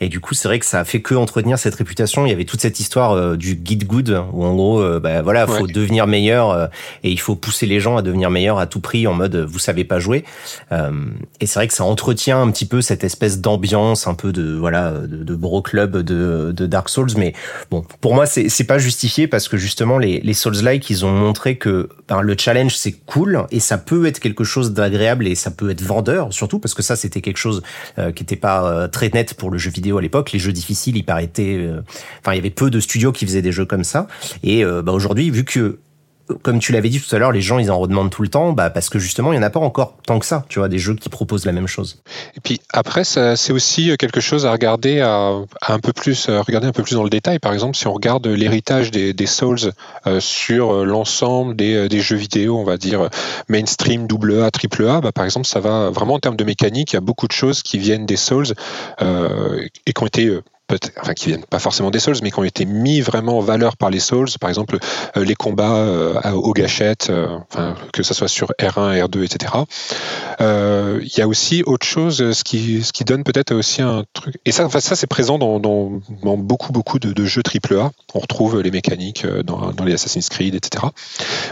[0.00, 2.24] Et du coup, c'est vrai que ça a fait que entretenir cette réputation.
[2.24, 5.20] Il y avait toute cette histoire euh, du guide good où en gros, euh, bah,
[5.20, 6.66] voilà, faut devenir meilleur euh,
[7.04, 9.58] et il faut pousser les gens à devenir meilleurs à tout prix en mode vous
[9.58, 10.24] savez pas jouer.
[10.72, 14.54] et c'est vrai que ça entretient un petit peu cette espèce d'ambiance un peu de
[14.54, 17.10] voilà de, de bro club de, de Dark Souls.
[17.16, 17.34] Mais
[17.70, 21.12] bon, pour moi, c'est c'est pas justifié parce que justement les les Souls-like ils ont
[21.12, 25.34] montré que ben, le challenge c'est cool et ça peut être quelque chose d'agréable et
[25.34, 27.62] ça peut être vendeur surtout parce que ça c'était quelque chose
[28.14, 30.32] qui était pas très net pour le jeu vidéo à l'époque.
[30.32, 31.82] Les jeux difficiles, il paraît, euh,
[32.20, 34.06] enfin, il y avait peu de studios qui faisaient des jeux comme ça.
[34.42, 35.78] Et euh, bah, aujourd'hui, vu que
[36.42, 38.52] comme tu l'avais dit tout à l'heure, les gens ils en redemandent tout le temps,
[38.52, 40.68] bah parce que justement il y en a pas encore tant que ça, tu vois,
[40.68, 42.02] des jeux qui proposent la même chose.
[42.36, 46.82] Et puis après, c'est aussi quelque chose à regarder un peu plus, regarder un peu
[46.82, 47.38] plus dans le détail.
[47.38, 49.72] Par exemple, si on regarde l'héritage des, Souls
[50.06, 53.08] euh, sur l'ensemble des, jeux vidéo, on va dire
[53.48, 56.92] mainstream, double A, triple A, bah, par exemple, ça va vraiment en termes de mécanique,
[56.92, 58.54] il y a beaucoup de choses qui viennent des Souls
[59.02, 60.42] euh, et qui ont été euh,
[61.00, 63.76] enfin qui viennent pas forcément des Souls, mais qui ont été mis vraiment en valeur
[63.76, 64.28] par les Souls.
[64.40, 64.78] Par exemple,
[65.16, 67.38] euh, les combats euh, aux gâchettes, euh,
[67.92, 69.54] que ce soit sur R1, R2, etc.
[70.40, 74.36] Il y a aussi autre chose, ce qui, donne peut-être aussi un truc.
[74.44, 76.00] Et ça, enfin, ça c'est présent dans,
[76.36, 77.90] beaucoup, beaucoup de, jeux AAA.
[78.14, 80.86] On retrouve les mécaniques dans, dans, les Assassin's Creed, etc.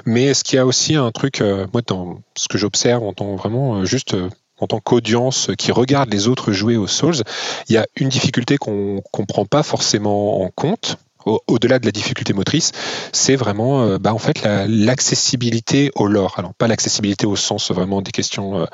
[0.05, 3.85] Mais ce qui a aussi un truc, moi, dans ce que j'observe en tant vraiment
[3.85, 4.15] juste
[4.61, 7.23] en tant qu'audience qui regarde les autres jouer aux Souls,
[7.69, 10.99] il y a une difficulté qu'on ne comprend pas forcément en compte,
[11.47, 12.73] au-delà de la difficulté motrice,
[13.13, 16.35] c'est vraiment euh, bah, en fait l'accessibilité au lore.
[16.39, 18.67] Alors pas l'accessibilité au sens vraiment des questions euh,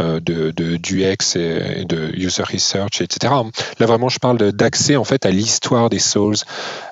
[0.00, 3.32] euh, de, de et de user research, etc.
[3.78, 6.36] Là vraiment je parle d'accès en fait à l'histoire des Souls,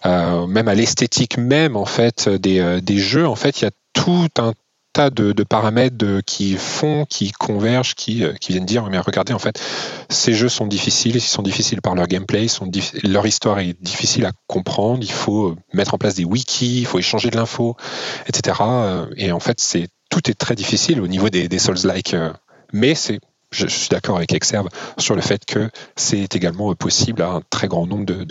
[0.04, 3.26] même à l'esthétique même en fait des, des jeux.
[3.26, 4.52] En fait il y a tout un
[4.92, 9.38] tas de, paramètres qui font, qui convergent, qui, euh, qui viennent dire mais regardez en
[9.38, 9.60] fait
[10.08, 12.46] ces jeux sont difficiles, ils sont difficiles par leur gameplay,
[13.04, 16.98] leur histoire est difficile à comprendre, il faut mettre en place des wikis, il faut
[16.98, 17.76] échanger de l'info,
[18.26, 18.58] etc.
[18.60, 19.60] Euh, et en fait
[20.10, 22.32] tout est très difficile au niveau des, Souls-like, euh,
[22.72, 22.94] mais
[23.52, 27.68] je, suis d'accord avec Exerve sur le fait que c'est également possible à un très
[27.68, 28.26] grand nombre de,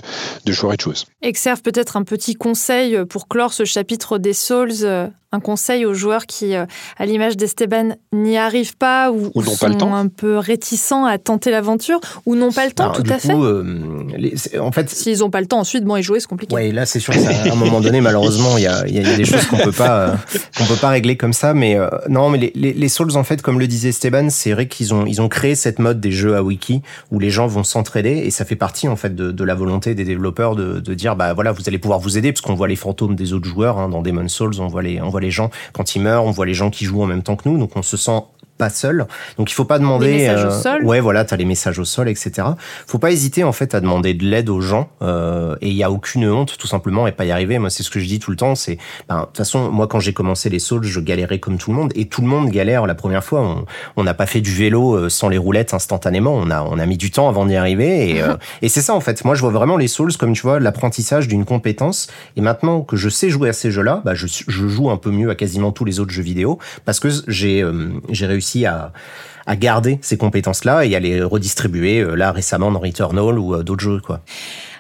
[0.45, 1.05] de joueurs et de joueuses.
[1.21, 6.25] Exerve peut-être un petit conseil pour clore ce chapitre des Souls un conseil aux joueurs
[6.25, 6.65] qui, euh,
[6.97, 12.35] à l'image d'Esteban, n'y arrivent pas ou, sont un peu réticents à tenter l'aventure ou
[12.35, 15.59] n'ont pas le temps, tout à fait euh, En fait, s'ils n'ont pas le temps,
[15.59, 16.55] ensuite, bon, y jouer, c'est compliqué.
[16.55, 19.25] Oui, là, c'est sûr qu'à un moment donné, malheureusement, il y a, y a, des
[19.25, 20.15] choses qu'on peut pas euh,
[20.57, 21.53] qu'on peut pas régler comme ça.
[21.53, 24.93] Mais non, mais les, les, Souls, en fait, comme le disait Esteban, c'est vrai qu'ils
[24.93, 28.09] ont ils ont créé cette mode des jeux à wiki où les gens vont s'entraider
[28.09, 31.15] et ça fait partie en fait de, de la volonté des développeurs de, de, dire
[31.15, 33.77] bah voilà, vous allez pouvoir vous aider parce qu'on voit les fantômes des autres joueurs
[33.77, 36.31] hein, dans Demon Souls, on voit les on voit les gens quand ils meurent, on
[36.31, 38.21] voit les gens qui jouent en même temps que nous, donc on se sent
[38.59, 39.07] pas seul.
[39.37, 40.05] Donc il faut pas demander.
[40.05, 40.85] Les messages au sol.
[40.85, 42.49] Ouais, voilà, t'as les messages au sol, etc.
[42.85, 44.89] Faut pas hésiter en fait à demander de l'aide aux gens.
[45.01, 47.57] et il y a aucune honte, tout simplement, et pas y arriver.
[47.57, 48.53] Moi, c'est ce que je dis tout le temps.
[48.53, 51.71] C'est, ben, de toute façon, moi quand j'ai commencé les Souls, je galérais comme tout
[51.71, 53.65] le monde, et tout le monde galère la première fois.
[53.95, 56.35] On n'a pas fait du vélo sans les roulettes instantanément.
[56.35, 58.23] On a, on a mis du temps avant d'y arriver, et,
[58.61, 59.25] et c'est ça en fait.
[59.25, 62.07] Moi, je vois vraiment les Souls comme tu vois l'apprentissage d'une compétence.
[62.35, 65.11] Et maintenant que je sais jouer à ces jeux-là, bah, je, je joue un peu
[65.11, 68.48] mieux à quasiment tous les autres jeux vidéo parce que j'ai euh, j'ai réussi
[69.49, 73.63] à garder ces compétences-là et à les redistribuer euh, là récemment dans Returnal ou euh,
[73.63, 74.01] d'autres jeux.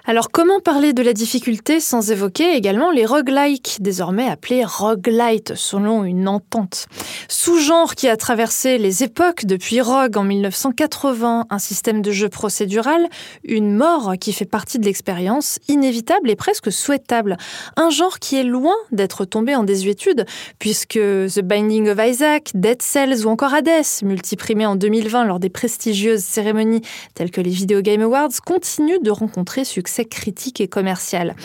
[0.09, 6.03] Alors comment parler de la difficulté sans évoquer également les roguelikes, désormais appelés roguelite selon
[6.03, 6.87] une entente
[7.27, 13.07] Sous-genre qui a traversé les époques depuis Rogue en 1980, un système de jeu procédural,
[13.43, 17.37] une mort qui fait partie de l'expérience, inévitable et presque souhaitable.
[17.75, 20.25] Un genre qui est loin d'être tombé en désuétude,
[20.57, 25.49] puisque The Binding of Isaac, Dead Cells ou encore Hades, multiprimé en 2020 lors des
[25.49, 26.81] prestigieuses cérémonies
[27.13, 31.35] telles que les Video Game Awards, continuent de rencontrer succès critique et commercial.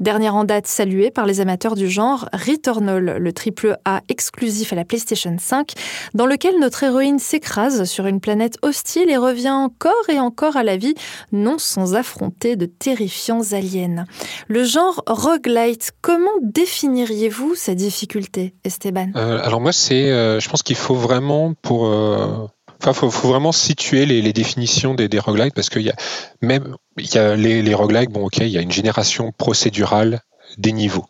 [0.00, 4.76] Dernière en date saluée par les amateurs du genre, Returnal, le triple A exclusif à
[4.76, 5.72] la PlayStation 5,
[6.14, 10.62] dans lequel notre héroïne s'écrase sur une planète hostile et revient encore et encore à
[10.62, 10.94] la vie,
[11.32, 14.04] non sans affronter de terrifiants aliens.
[14.48, 19.10] Le genre roguelite, comment définiriez-vous sa difficulté, Esteban?
[19.16, 22.46] Euh, Alors moi, c'est, euh, je pense qu'il faut vraiment pour euh,
[22.80, 25.96] Enfin, faut, vraiment situer les, définitions des, des roguelikes parce qu'il y a
[26.42, 30.20] même il y a les, les roguelikes, bon ok, il y a une génération procédurale
[30.58, 31.06] des niveaux.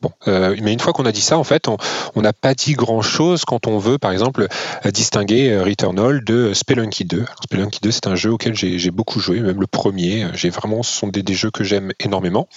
[0.00, 2.74] Bon, euh, mais une fois qu'on a dit ça, en fait, on n'a pas dit
[2.74, 4.48] grand-chose quand on veut, par exemple,
[4.92, 7.20] distinguer euh, Returnal de Spelunky 2.
[7.20, 10.26] Alors, Spelunky 2, c'est un jeu auquel j'ai beaucoup joué, même le premier.
[10.34, 12.48] J'ai vraiment, ce sont des jeux que j'aime énormément.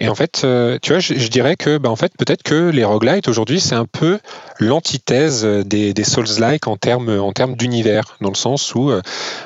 [0.00, 2.84] Et en fait, euh, tu vois, je, dirais que, bah, en fait, peut-être que les
[2.84, 4.18] roguelites aujourd'hui, c'est un peu
[4.58, 9.02] l'antithèse des, des Souls-like en termes en termes d'univers, dans le sens où, euh,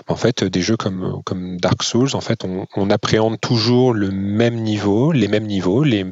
[0.07, 5.13] en fait, des jeux comme Dark Souls, en fait, on, appréhende toujours le même niveau,
[5.13, 6.05] les mêmes niveaux, les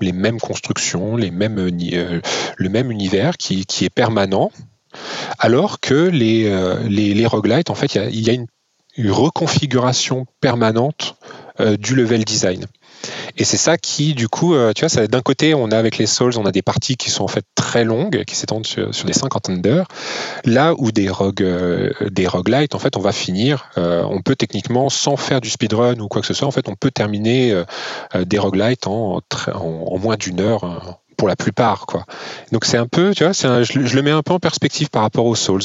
[0.00, 2.20] mêmes constructions, les mêmes euh,
[2.56, 4.52] le même univers qui, est permanent,
[5.38, 6.42] alors que les
[6.88, 8.46] les, les roguelites, en fait, il y a, une
[9.10, 11.16] reconfiguration permanente
[11.58, 12.66] du level design.
[13.36, 16.06] Et c'est ça qui, du coup, euh, tu vois, d'un côté, on a avec les
[16.06, 19.12] Souls, on a des parties qui sont en fait très longues, qui s'étendent sur, des
[19.12, 19.88] cinquantaines d'heures.
[20.44, 21.92] Là où des rogue, euh,
[22.26, 26.08] roguelites, en fait, on va finir, euh, on peut techniquement, sans faire du speedrun ou
[26.08, 27.62] quoi que ce soit, en fait, on peut terminer
[28.14, 31.86] des roguelites en, en, en moins d'une heure pour la plupart.
[31.86, 32.04] Quoi.
[32.50, 34.90] Donc c'est un peu, tu vois, un, je, je, le mets un peu en perspective
[34.90, 35.62] par rapport aux Souls.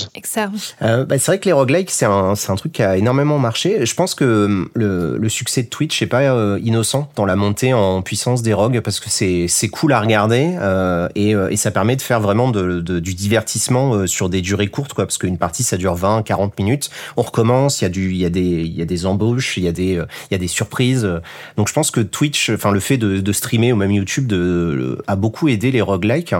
[0.83, 3.83] Euh, bah, c'est vrai que les roguelikes, c'est un, un truc qui a énormément marché.
[3.83, 7.35] Je pense que hum, le, le succès de Twitch n'est pas euh, innocent dans la
[7.35, 11.55] montée en puissance des rogues parce que c'est cool à regarder euh, et, euh, et,
[11.55, 15.07] ça permet de faire vraiment de, de, du divertissement euh, sur des durées courtes, quoi,
[15.07, 16.91] parce qu'une partie ça dure 20, 40 minutes.
[17.15, 19.57] On recommence, il y a du, il y a des, il y a des embauches,
[19.57, 19.93] il y a des,
[20.29, 21.09] il y a des surprises.
[21.55, 25.01] Donc je pense que Twitch, enfin le fait de, de streamer ou même YouTube, de,
[25.07, 26.35] a beaucoup aider les roguelikes.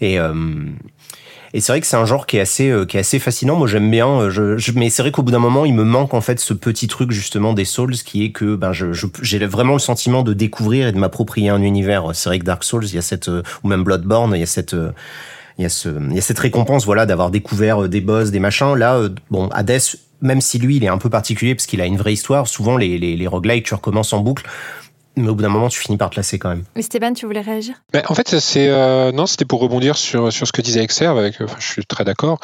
[0.00, 0.32] Et, euh,
[1.54, 3.56] et c'est vrai que c'est un genre qui est assez, euh, qui est assez fascinant.
[3.56, 4.08] Moi, j'aime bien.
[4.08, 6.40] Euh, je, je, mais c'est vrai qu'au bout d'un moment, il me manque en fait
[6.40, 8.86] ce petit truc justement des Souls, qui est que ben je,
[9.22, 12.10] j'ai vraiment le sentiment de découvrir et de m'approprier un univers.
[12.14, 14.46] C'est vrai que Dark Souls, il y a cette ou même Bloodborne, il y a
[14.46, 14.76] cette
[15.58, 18.38] il y a ce, il y a cette récompense, voilà, d'avoir découvert des boss, des
[18.38, 18.74] machins.
[18.76, 19.80] Là, bon, Hades,
[20.20, 22.46] même si lui, il est un peu particulier parce qu'il a une vraie histoire.
[22.46, 24.44] Souvent, les, les, les roguelikes, tu recommences en boucle
[25.22, 26.64] mais au bout d'un moment, tu finis par te lasser quand même.
[26.76, 27.74] Esteban, tu voulais réagir?
[27.94, 31.18] Mais En fait, c'est euh, non, c'était pour rebondir sur, sur ce que disait Exerve.
[31.18, 32.38] Avec, enfin, je suis très d'accord.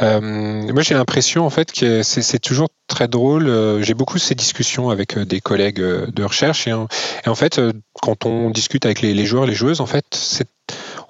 [0.00, 3.48] Euh, moi, j'ai l'impression en fait que c'est toujours très drôle.
[3.48, 7.60] Euh, j'ai beaucoup ces discussions avec euh, des collègues de recherche et, et en fait,
[8.00, 10.48] quand on discute avec les, les joueurs, les joueuses, en fait, c'est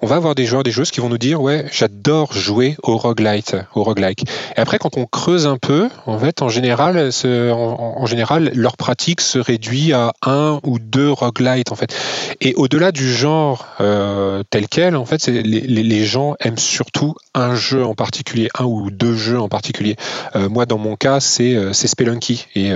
[0.01, 2.97] on va avoir des joueurs, des joueuses qui vont nous dire ouais, j'adore jouer au
[2.97, 4.23] roguelite, au roguelike.
[4.55, 9.21] Et après, quand on creuse un peu, en fait, en général, en, général, leur pratique
[9.21, 11.95] se réduit à un ou deux roguelites, en fait.
[12.41, 17.55] Et au-delà du genre euh, tel quel, en fait, les, les, gens aiment surtout un
[17.55, 19.95] jeu en particulier, un ou deux jeux en particulier.
[20.35, 22.47] Euh, moi, dans mon cas, c'est euh, Spelunky.
[22.55, 22.71] Et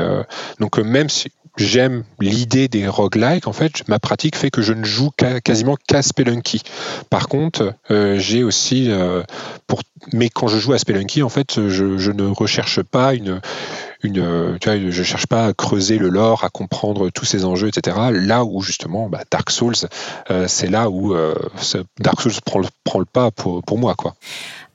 [0.59, 4.83] donc, même si j'aime l'idée des roguelikes, en fait, ma pratique fait que je ne
[4.83, 5.11] joue
[5.43, 6.63] quasiment qu'à Spelunky.
[7.09, 9.23] Par contre, euh, j'ai aussi, euh,
[9.67, 9.81] pour,
[10.13, 13.39] mais quand je joue à Spelunky, en fait, je, ne recherche pas une,
[14.03, 17.69] une, tu vois, je cherche pas à creuser le lore, à comprendre tous ces enjeux,
[17.69, 17.97] etc.
[18.11, 19.75] Là où justement, bah, Dark Souls,
[20.31, 21.35] euh, c'est là où euh,
[21.99, 24.15] Dark Souls prend le, prend le pas pour, pour moi, quoi.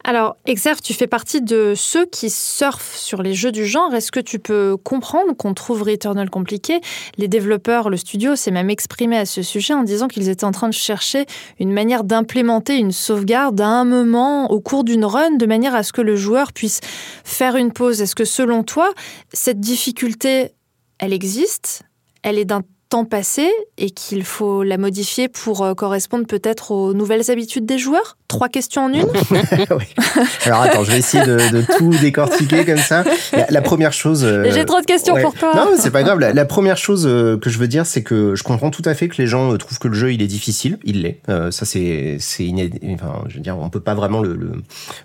[0.09, 3.95] Alors, Exerve, tu fais partie de ceux qui surfent sur les jeux du genre.
[3.95, 6.81] Est-ce que tu peux comprendre qu'on trouve Returnal compliqué?
[7.19, 10.51] Les développeurs, le studio s'est même exprimé à ce sujet en disant qu'ils étaient en
[10.51, 11.27] train de chercher
[11.61, 15.83] une manière d'implémenter une sauvegarde à un moment au cours d'une run de manière à
[15.83, 16.81] ce que le joueur puisse
[17.23, 18.01] faire une pause.
[18.01, 18.91] Est-ce que selon toi,
[19.35, 20.53] cette difficulté,
[20.99, 21.83] elle existe
[22.23, 26.95] Elle est d'un temps passé et qu'il faut la modifier pour euh, correspondre peut-être aux
[26.95, 28.17] nouvelles habitudes des joueurs?
[28.29, 29.07] Trois questions en une
[30.45, 33.03] Alors attends, je vais essayer de, tout décortiquer comme ça.
[33.49, 34.23] La, première chose...
[34.23, 35.53] Euh, J'ai trop de questions pour toi.
[35.57, 36.19] Non, c'est pas grave.
[36.19, 39.09] La, première chose euh, que je veux dire, c'est que je comprends tout à fait
[39.09, 40.79] que les gens trouvent que le jeu, il est difficile.
[40.85, 41.23] Il l'est.
[41.27, 42.53] ça, c'est c'est
[42.93, 44.39] Enfin, je veux dire, on peut pas vraiment le,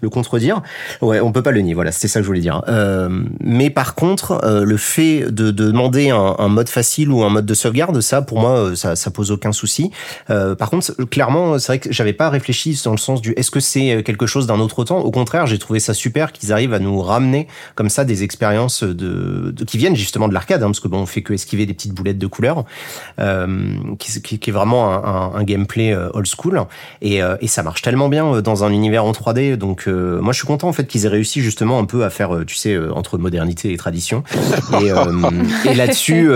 [0.02, 0.62] le, contredire.
[1.02, 1.74] Ouais, on peut pas le nier.
[1.74, 2.62] Voilà, c'était ça que je voulais dire.
[3.40, 7.54] mais par contre, le fait de, demander un, un, mode facile ou un mode de
[7.54, 9.92] sauvegarde, ça, pour moi, ça, ça pose aucun souci.
[10.28, 13.60] par contre, clairement, c'est vrai que j'avais pas réfléchi dans le sens du est-ce que
[13.60, 14.99] c'est euh, quelque chose d'un autre temps?
[14.99, 18.84] Au contraire, j'ai trouvé ça super qu'ils arrivent à nous ramener comme ça des expériences
[18.84, 21.73] de, qui viennent justement de l'arcade, hein, parce que bon, on fait que esquiver des
[21.73, 22.65] petites boulettes de couleurs,
[23.19, 26.62] euh, qui, qui, est vraiment un, un, gameplay euh, old school.
[27.02, 29.56] Et, et, ça marche tellement bien dans un univers en 3D.
[29.56, 32.39] Donc moi, je suis content en fait qu'ils aient réussi justement un peu à faire,
[32.47, 34.23] tu sais, entre modernité et tradition.
[34.82, 34.89] Et,
[35.69, 36.32] et là-dessus,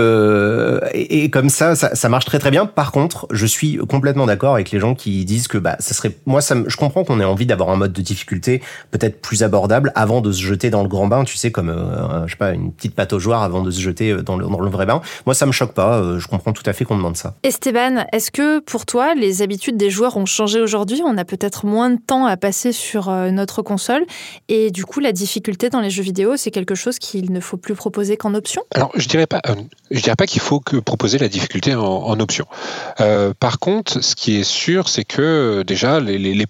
[0.94, 2.66] et, et, comme ça, ça, ça marche très très bien.
[2.66, 6.16] Par contre, je suis complètement d'accord avec les gens qui disent que bah ça serait,
[6.26, 9.42] moi ça me je comprends qu'on ait envie d'avoir un mode de difficulté peut-être plus
[9.42, 12.36] abordable avant de se jeter dans le grand bain, tu sais, comme, euh, je sais
[12.36, 14.70] pas, une petite pâte aux joueurs avant de se jeter euh, dans le, dans le
[14.70, 15.00] vrai bain.
[15.26, 15.98] Moi, ça me choque pas.
[15.98, 17.34] Euh, je comprends tout à fait qu'on demande ça.
[17.42, 21.00] Esteban, est-ce que pour toi, les habitudes des joueurs ont changé aujourd'hui?
[21.04, 24.04] On a peut-être moins de temps à passer sur notre console
[24.48, 27.56] et du coup, la difficulté dans les jeux vidéo, c'est quelque chose qu'il ne faut
[27.56, 28.62] plus proposer qu'en option?
[28.74, 29.40] Alors, je dirais pas,
[29.90, 32.46] je dirais pas qu'il faut que proposer la difficulté en, option.
[33.38, 36.46] par contre, ce qui est sûr, c'est que déjà les, les, les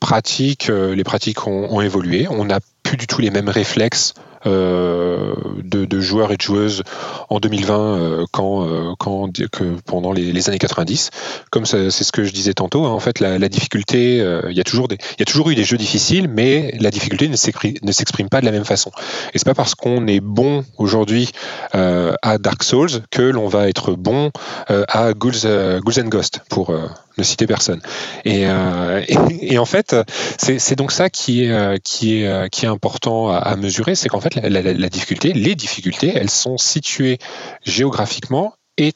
[0.70, 2.26] euh, les pratiques ont, évolué.
[2.30, 4.14] On n'a plus du tout les mêmes réflexes
[4.46, 6.82] euh, de, joueurs et de joueuses
[7.28, 11.10] en 2020 euh, quand, que pendant les, années 90.
[11.50, 14.18] Comme c'est ce que je disais tantôt, hein, en fait, la, difficulté,
[14.48, 18.46] il y a toujours eu des jeux difficiles, mais la difficulté ne s'exprime pas de
[18.46, 18.90] la même façon.
[19.34, 21.30] Et c'est pas parce qu'on est bon aujourd'hui
[21.72, 24.30] à Dark Souls que l'on va être bon
[24.68, 26.72] à Ghouls, Ghouls and Ghost pour
[27.18, 27.80] ne citer personne.
[28.24, 29.02] Et, euh,
[29.40, 29.94] et, en fait,
[30.38, 35.32] c'est donc ça qui est, euh, euh, important à, mesurer, c'est qu'en fait, la, difficulté,
[35.32, 37.18] les difficultés, elles sont situées
[37.64, 38.92] géographiquement et,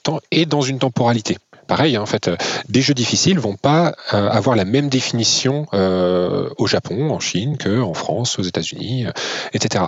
[0.47, 2.29] dans une temporalité pareil, hein, en fait,
[2.69, 7.95] des jeux difficiles vont pas avoir la même définition au Japon, en Chine, que en
[7.95, 9.07] France, aux États-Unis,
[9.55, 9.85] etc.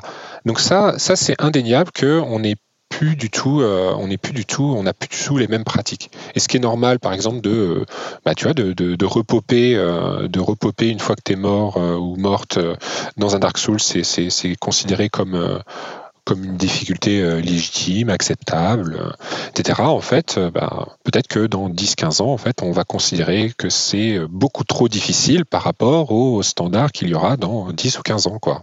[0.47, 2.57] Donc ça, ça c'est indéniable qu'on est
[2.99, 5.49] plus du tout, euh, on n'est plus du tout, on n'a plus du tout les
[5.49, 6.11] mêmes pratiques.
[6.37, 7.85] Et ce qui est normal, par exemple, de, euh,
[8.25, 11.37] bah, tu vois, de, de, de repoper, euh, de repoper une fois que tu es
[11.37, 12.59] mort ou morte
[13.17, 15.61] dans un Dark Souls, c'est considéré comme
[16.25, 19.11] comme une difficulté euh, légitime, acceptable, euh,
[19.51, 19.83] etc.
[19.83, 23.69] En fait, euh, bah, peut-être que dans 10-15 ans, en fait, on va considérer que
[23.69, 28.27] c'est beaucoup trop difficile par rapport aux standards qu'il y aura dans 10 ou 15
[28.27, 28.39] ans.
[28.39, 28.63] Quoi.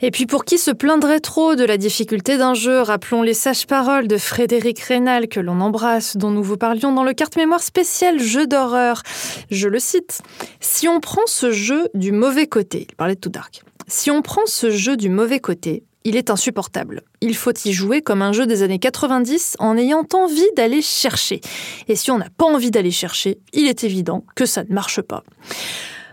[0.00, 4.08] Et puis pour qui se plaindrait trop de la difficulté d'un jeu, rappelons les sages-paroles
[4.08, 8.46] de Frédéric Rénal que l'on embrasse, dont nous vous parlions dans le carte-mémoire spécial jeu
[8.46, 9.02] d'horreur.
[9.50, 10.22] Je le cite.
[10.60, 13.62] Si on prend ce jeu du mauvais côté, il parlait de tout dark.
[13.86, 17.02] Si on prend ce jeu du mauvais côté, il est insupportable.
[17.20, 21.40] Il faut y jouer comme un jeu des années 90 en ayant envie d'aller chercher.
[21.88, 25.00] Et si on n'a pas envie d'aller chercher, il est évident que ça ne marche
[25.00, 25.24] pas.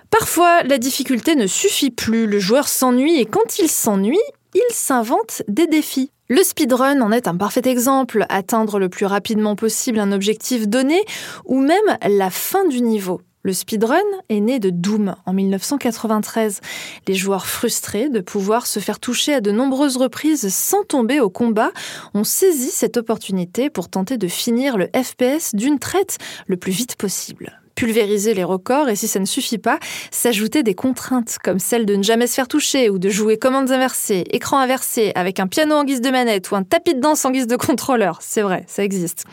[0.10, 4.20] Parfois, la difficulté ne suffit plus, le joueur s'ennuie et quand il s'ennuie,
[4.54, 6.12] il s'invente des défis.
[6.28, 11.02] Le speedrun en est un parfait exemple, atteindre le plus rapidement possible un objectif donné
[11.46, 13.22] ou même la fin du niveau.
[13.44, 13.98] Le speedrun
[14.30, 16.62] est né de Doom en 1993.
[17.08, 21.30] Les joueurs frustrés de pouvoir se faire toucher à de nombreuses reprises sans tomber au
[21.30, 21.72] combat
[22.14, 26.96] ont saisi cette opportunité pour tenter de finir le FPS d'une traite le plus vite
[26.96, 29.80] possible pulvériser les records et si ça ne suffit pas,
[30.12, 33.72] s'ajouter des contraintes comme celle de ne jamais se faire toucher ou de jouer commandes
[33.72, 37.26] inversées, écran inversé avec un piano en guise de manette ou un tapis de danse
[37.26, 38.20] en guise de contrôleur.
[38.22, 39.24] C'est vrai, ça existe.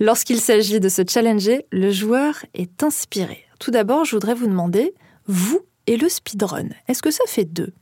[0.00, 3.43] Lorsqu'il s'agit de se challenger, le joueur est inspiré.
[3.58, 4.94] Tout d'abord, je voudrais vous demander,
[5.26, 7.72] vous et le speedrun, est-ce que ça fait deux?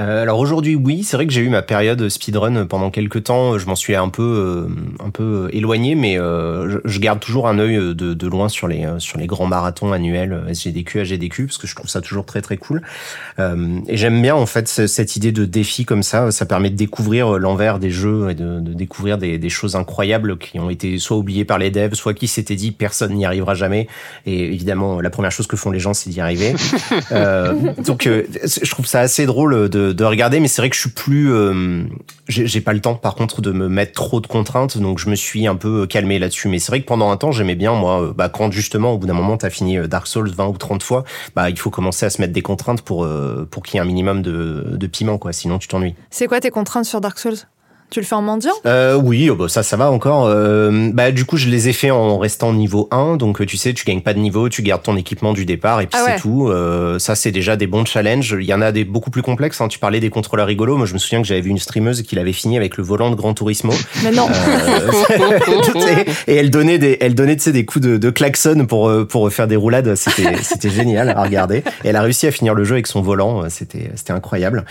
[0.00, 3.58] Euh, alors aujourd'hui, oui, c'est vrai que j'ai eu ma période speedrun pendant quelques temps.
[3.58, 7.58] Je m'en suis un peu, euh, un peu éloigné, mais euh, je, garde toujours un
[7.60, 11.66] œil de, de, loin sur les, sur les grands marathons annuels SGDQ, AGDQ, parce que
[11.66, 12.82] je trouve ça toujours très très cool.
[13.38, 16.30] et j'aime bien en fait cette idée de défi comme ça.
[16.32, 20.38] Ça permet de découvrir l'envers des jeux et de, de découvrir des, des, choses incroyables
[20.38, 23.54] qui ont été soit oubliées par les devs, soit qui s'étaient dit personne n'y arrivera
[23.54, 23.86] jamais.
[24.26, 26.54] Et évidemment, la première chose que font les gens, c'est d'y arriver.
[27.84, 30.80] donc, je trouve ça assez drôle drôle de, de regarder, mais c'est vrai que je
[30.80, 31.82] suis plus, euh,
[32.26, 35.14] j'ai pas le temps par contre de me mettre trop de contraintes, donc je me
[35.14, 36.48] suis un peu calmé là-dessus.
[36.48, 39.06] Mais c'est vrai que pendant un temps, j'aimais bien moi, bah quand justement au bout
[39.06, 42.10] d'un moment t'as fini Dark Souls 20 ou 30 fois, bah il faut commencer à
[42.10, 43.06] se mettre des contraintes pour
[43.50, 45.94] pour qu'il y ait un minimum de, de piment quoi, sinon tu t'ennuies.
[46.08, 47.36] C'est quoi tes contraintes sur Dark Souls?
[47.90, 48.52] Tu le fais en mendiant?
[48.66, 50.26] Euh, Oui, oh, bah, ça, ça va encore.
[50.26, 53.16] Euh, bah, du coup, je les ai fait en restant niveau 1.
[53.16, 55.86] Donc, tu sais, tu gagnes pas de niveau, tu gardes ton équipement du départ et
[55.86, 56.48] puis ah c'est tout.
[56.48, 58.36] Euh, ça, c'est déjà des bons challenges.
[58.38, 59.60] Il y en a des beaucoup plus complexes.
[59.60, 59.68] Hein.
[59.68, 60.76] Tu parlais des contrôleurs rigolos.
[60.76, 63.10] Moi, je me souviens que j'avais vu une streameuse qui l'avait fini avec le volant
[63.10, 63.72] de Gran Turismo.
[64.02, 64.90] Mais non euh,
[66.26, 69.06] Et elle donnait des, elle donnait, tu sais, des coups de, de klaxon pour, euh,
[69.06, 69.94] pour faire des roulades.
[69.94, 71.58] C'était, c'était génial à regarder.
[71.84, 73.48] Et elle a réussi à finir le jeu avec son volant.
[73.48, 74.64] C'était, c'était incroyable.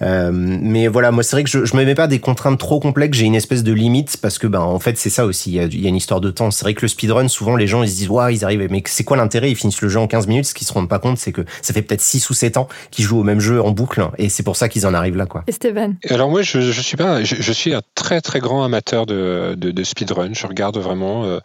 [0.00, 3.18] mais voilà, moi, c'est vrai que je, je me mets pas des contraintes trop complexe,
[3.18, 5.86] j'ai une espèce de limite parce que ben en fait c'est ça aussi, il y,
[5.86, 6.52] a, une histoire de temps.
[6.52, 8.82] C'est vrai que le speedrun, souvent les gens ils se disent waouh ils arrivent, mais
[8.86, 9.50] c'est quoi l'intérêt?
[9.50, 10.46] Ils finissent le jeu en 15 minutes.
[10.46, 12.68] Ce qu'ils se rendent pas compte, c'est que ça fait peut-être 6 ou 7 ans
[12.92, 15.26] qu'ils jouent au même jeu en boucle et c'est pour ça qu'ils en arrivent là
[15.26, 15.42] quoi.
[15.48, 19.06] Et Stéphane Alors moi je, je suis pas, je, suis un très très grand amateur
[19.06, 20.32] de, de, speedrun.
[20.32, 21.24] Je regarde vraiment.
[21.24, 21.40] Euh,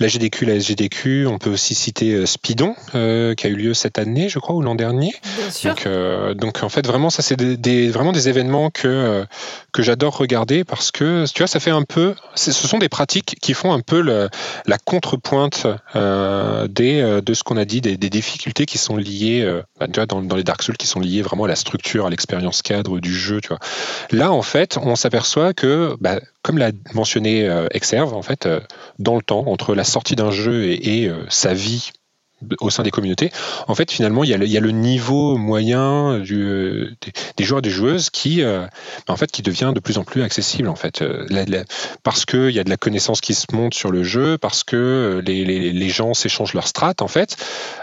[0.00, 3.74] la GDQ, la SGDQ, on peut aussi citer euh, Speedon, euh, qui a eu lieu
[3.74, 5.12] cette année, je crois, ou l'an dernier.
[5.36, 5.70] Bien sûr.
[5.70, 9.26] Donc, euh, donc, en fait, vraiment, ça, c'est des, vraiment des événements que,
[9.72, 12.14] que j'adore regarder parce que, tu vois, ça fait un peu.
[12.34, 17.66] Ce sont des pratiques qui font un peu la contrepointe des, de ce qu'on a
[17.66, 19.46] dit, des, difficultés qui sont liées,
[19.78, 22.06] bah, tu vois, dans, dans, les Dark Souls, qui sont liées vraiment à la structure,
[22.06, 23.58] à l'expérience cadre du jeu, tu vois.
[24.10, 28.48] Là, en fait, on s'aperçoit que, bah, comme l'a mentionné Exerve, en fait,
[28.98, 31.90] dans le temps, entre la sortie d'un jeu et, euh, sa vie
[32.60, 33.30] au sein des communautés,
[33.68, 36.90] en fait, finalement, il y a le, niveau moyen euh,
[37.36, 38.66] des, joueurs et des joueuses qui, euh,
[39.08, 41.04] en fait, qui devient de plus en plus accessible, en fait,
[42.02, 45.20] parce qu'il y a de la connaissance qui se monte sur le jeu, parce que
[45.22, 47.36] les gens s'échangent leurs strates, en fait.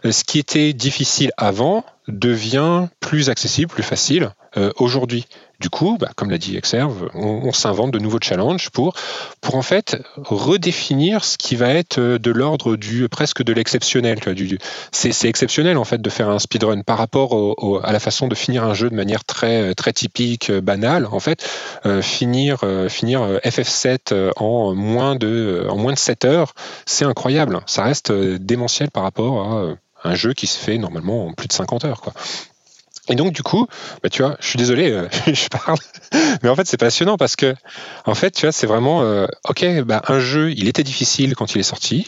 [0.09, 4.31] Ce qui était difficile avant devient plus accessible, plus facile
[4.79, 5.27] aujourd'hui.
[5.59, 8.93] Du coup, bah, comme l'a dit Exerve, on, s'invente de nouveaux challenges pour,
[9.41, 14.19] pour en fait redéfinir ce qui va être euh, de l'ordre du presque de l'exceptionnel.
[14.91, 18.63] C'est exceptionnel en fait de faire un speedrun par rapport à la façon de finir
[18.63, 21.07] un jeu de manière très très typique, euh, banale.
[21.11, 21.49] En fait,
[21.87, 26.53] euh, finir finir FF7 en moins de en moins de 7 heures,
[26.85, 27.61] c'est incroyable.
[27.65, 29.41] Ça reste démentiel par rapport
[30.03, 32.01] à un jeu qui se fait normalement en plus de 50 heures.
[33.09, 33.67] Et donc du coup,
[34.03, 35.77] bah, tu vois, je suis désolé, euh, je parle,
[36.43, 37.55] mais en fait c'est passionnant parce que,
[38.05, 41.55] en fait, tu vois, c'est vraiment, euh, ok, bah, un jeu, il était difficile quand
[41.55, 42.07] il est sorti,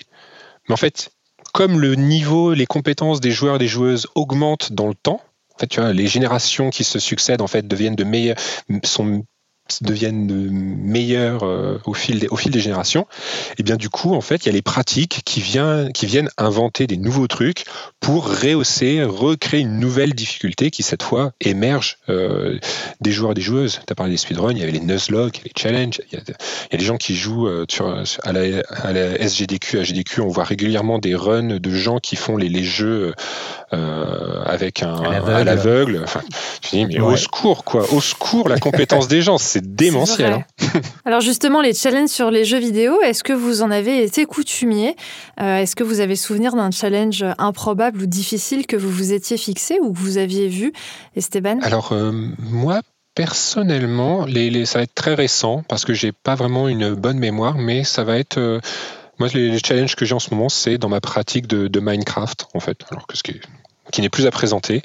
[0.67, 1.11] mais en fait,
[1.53, 5.21] comme le niveau, les compétences des joueurs et des joueuses augmentent dans le temps,
[5.55, 8.37] en fait, tu vois, les générations qui se succèdent en fait deviennent de meilleurs,
[8.83, 9.25] sont
[9.81, 13.07] deviennent meilleurs euh, au, fil des, au fil des générations,
[13.57, 16.97] et bien du coup, en fait, il y a les pratiques qui, viennent inventer des
[16.97, 17.65] nouveaux trucs
[17.99, 22.59] pour rehausser, recréer une nouvelle difficulté qui, cette fois, émerge euh,
[23.01, 23.81] des joueurs et des joueuses.
[23.85, 26.77] Tu as parlé des speedruns, il y avait les Nuzlocke, les challenges, il y, a,
[26.77, 30.43] des gens qui jouent euh, sur, à, la, à la SGDQ, à GDQ, on voit
[30.43, 33.13] régulièrement des runs de gens qui font les, les jeux
[33.71, 36.01] avec un à l'aveugle.
[36.03, 36.21] Enfin,
[36.61, 40.33] tu dis, mais au secours, quoi, au secours, la compétence des gens, c'est démentiel.
[40.33, 40.43] Hein.
[41.05, 44.95] Alors justement, les challenges sur les jeux vidéo, est-ce que vous en avez été coutumier?
[45.39, 49.37] Euh, Est-ce que vous avez souvenir d'un challenge improbable ou difficile que vous vous étiez
[49.37, 50.73] fixé ou que vous aviez vu,
[51.15, 51.59] Esteban?
[51.61, 52.81] Alors euh, moi,
[53.15, 57.57] personnellement, les, ça va être très récent parce que j'ai pas vraiment une bonne mémoire,
[57.57, 58.59] mais ça va être euh,
[59.19, 62.47] moi les, challenges que j'ai en ce moment, c'est dans ma pratique de, de, Minecraft
[62.53, 62.77] en fait.
[62.89, 63.41] Alors que ce qui est
[63.91, 64.81] qui n'est plus à présenter,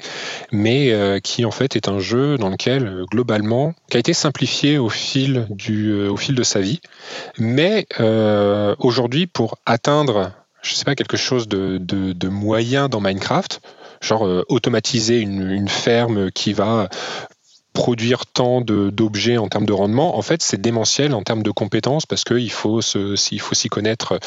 [0.51, 4.13] mais euh, qui en fait est un jeu dans lequel euh, globalement, qui a été
[4.13, 6.81] simplifié au fil du, euh, au fil de sa vie,
[7.37, 7.87] mais
[8.79, 10.31] aujourd'hui pour atteindre,
[10.61, 13.61] je sais pas quelque chose de, de, moyen dans Minecraft,
[14.01, 16.89] genre automatiser une, ferme qui va
[17.75, 22.07] produire tant d'objets en termes de rendement, en fait, c'est démentiel en termes de compétences
[22.07, 24.17] parce qu'il faut s'y connaître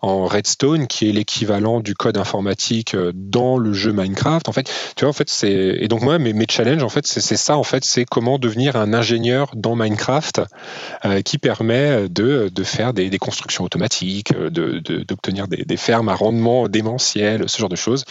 [0.00, 4.48] en Redstone, qui est l'équivalent du code informatique euh, dans le jeu Minecraft.
[4.48, 7.06] En fait, tu vois, en fait, c'est et donc moi, mes, mes challenges, en fait,
[7.06, 10.42] c'est ça, en fait, c'est comment devenir un ingénieur dans Minecraft
[11.04, 16.08] euh, qui permet de, de faire des, des, constructions automatiques, d'obtenir de, des, des, fermes
[16.08, 18.04] à rendement démentiel, ce genre de choses.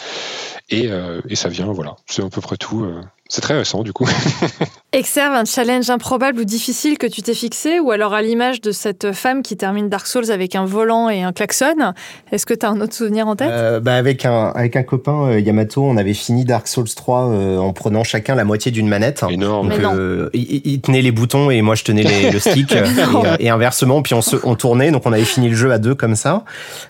[0.70, 2.86] Et, euh, et ça vient, voilà, c'est à peu près tout.
[3.28, 4.08] C'est très récent du coup.
[4.94, 8.74] Exerve un challenge improbable ou difficile que tu t'es fixé ou alors à l'image de
[8.74, 11.94] cette femme qui termine Dark Souls avec un volant et un klaxon,
[12.34, 13.48] est-ce que tu as un autre souvenir en tête?
[13.50, 17.30] Euh, bah avec, un, avec un copain, euh, Yamato, on avait fini Dark Souls 3
[17.30, 19.24] euh, en prenant chacun la moitié d'une manette.
[19.30, 19.70] Énorme.
[19.70, 22.76] Donc, il, tenait les boutons et moi je tenais les, le stick
[23.40, 25.96] et, inversement, puis on, se, on tournait, donc on avait fini le jeu à deux
[25.96, 26.44] comme ça.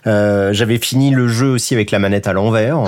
[0.04, 2.78] J'avais fini le jeu aussi avec la manette à l'envers,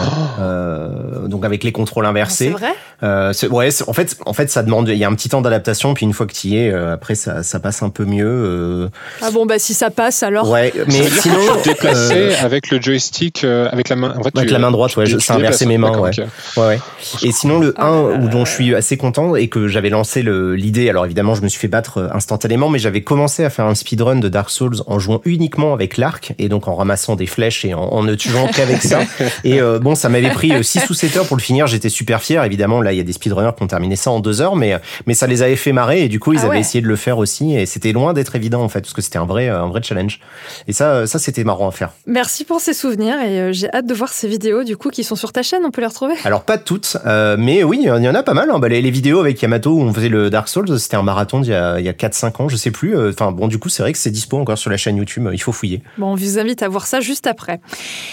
[1.28, 2.46] donc avec les contrôles inversés.
[2.46, 2.74] C'est vrai?
[3.04, 4.88] Euh, ouais, en fait, en fait, ça demande.
[5.04, 7.14] Y a un petit temps d'adaptation, puis une fois que tu y es, euh, après,
[7.14, 8.26] ça, ça, passe un peu mieux.
[8.26, 8.88] Euh...
[9.22, 10.50] Ah bon, bah si ça passe, alors.
[10.50, 11.38] Ouais, mais sinon.
[11.62, 14.14] Tu déplacer euh, avec le joystick, avec la main.
[14.18, 15.04] En fait, avec la main droite, ouais.
[15.06, 16.10] C'est inversé mes mains, ouais.
[16.56, 16.62] ouais.
[16.64, 16.78] ouais.
[17.22, 20.88] Et sinon, le 1 dont je suis assez content et que j'avais lancé l'idée.
[20.88, 24.16] Alors évidemment, je me suis fait battre instantanément, mais j'avais commencé à faire un speedrun
[24.16, 27.74] de Dark Souls en jouant uniquement avec l'arc et donc en ramassant des flèches et
[27.74, 29.00] en, en ne tuant qu'avec ça.
[29.44, 31.66] Et bon, ça m'avait pris 6 ou 7 heures pour le finir.
[31.66, 32.42] J'étais super fier.
[32.44, 34.78] Évidemment, là, il y a des speedrunners qui ont terminé ça en deux heures, mais,
[35.06, 36.96] mais ça les avait fait marrer et du coup, ils ah avaient essayé de le
[36.96, 39.68] faire aussi et c'était loin d'être évident en fait, parce que c'était un vrai, un
[39.68, 40.20] vrai challenge.
[40.68, 41.92] Et ça, ça c'était marrant à faire.
[42.06, 45.04] Merci pour ces souvenirs et euh, j'ai hâte de voir ces vidéos du coup qui
[45.04, 45.62] sont sur ta chaîne.
[45.64, 46.14] On peut les retrouver?
[46.24, 48.50] Alors, pas toutes, euh, mais oui, il y en a pas mal.
[48.50, 48.58] Hein.
[48.58, 51.50] Bah, les, vidéos avec Yamato où on faisait le Dark Souls, c'était un marathon d'il
[51.50, 52.96] y a, a 4-5 ans, je sais plus.
[52.96, 55.28] Euh, enfin, bon, du coup, c'est vrai que c'est dispo encore sur la chaîne YouTube.
[55.32, 55.82] Il faut fouiller.
[55.98, 57.60] Bon, on vous invite à voir ça juste après.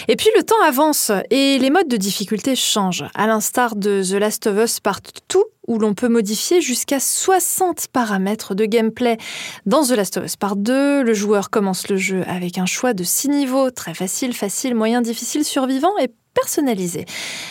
[0.08, 3.04] Et puis, le temps avance et les modes de difficulté changent.
[3.14, 5.00] À l'instar de The Last of Us Part
[5.32, 9.16] 2, où l'on peut modifier jusqu'à 60 paramètres de gameplay.
[9.66, 12.94] Dans The Last of Us Part 2, le joueur commence le jeu avec un choix
[12.94, 17.04] de 6 niveaux, très facile, facile, moyen, difficile, survivant et personnalisé.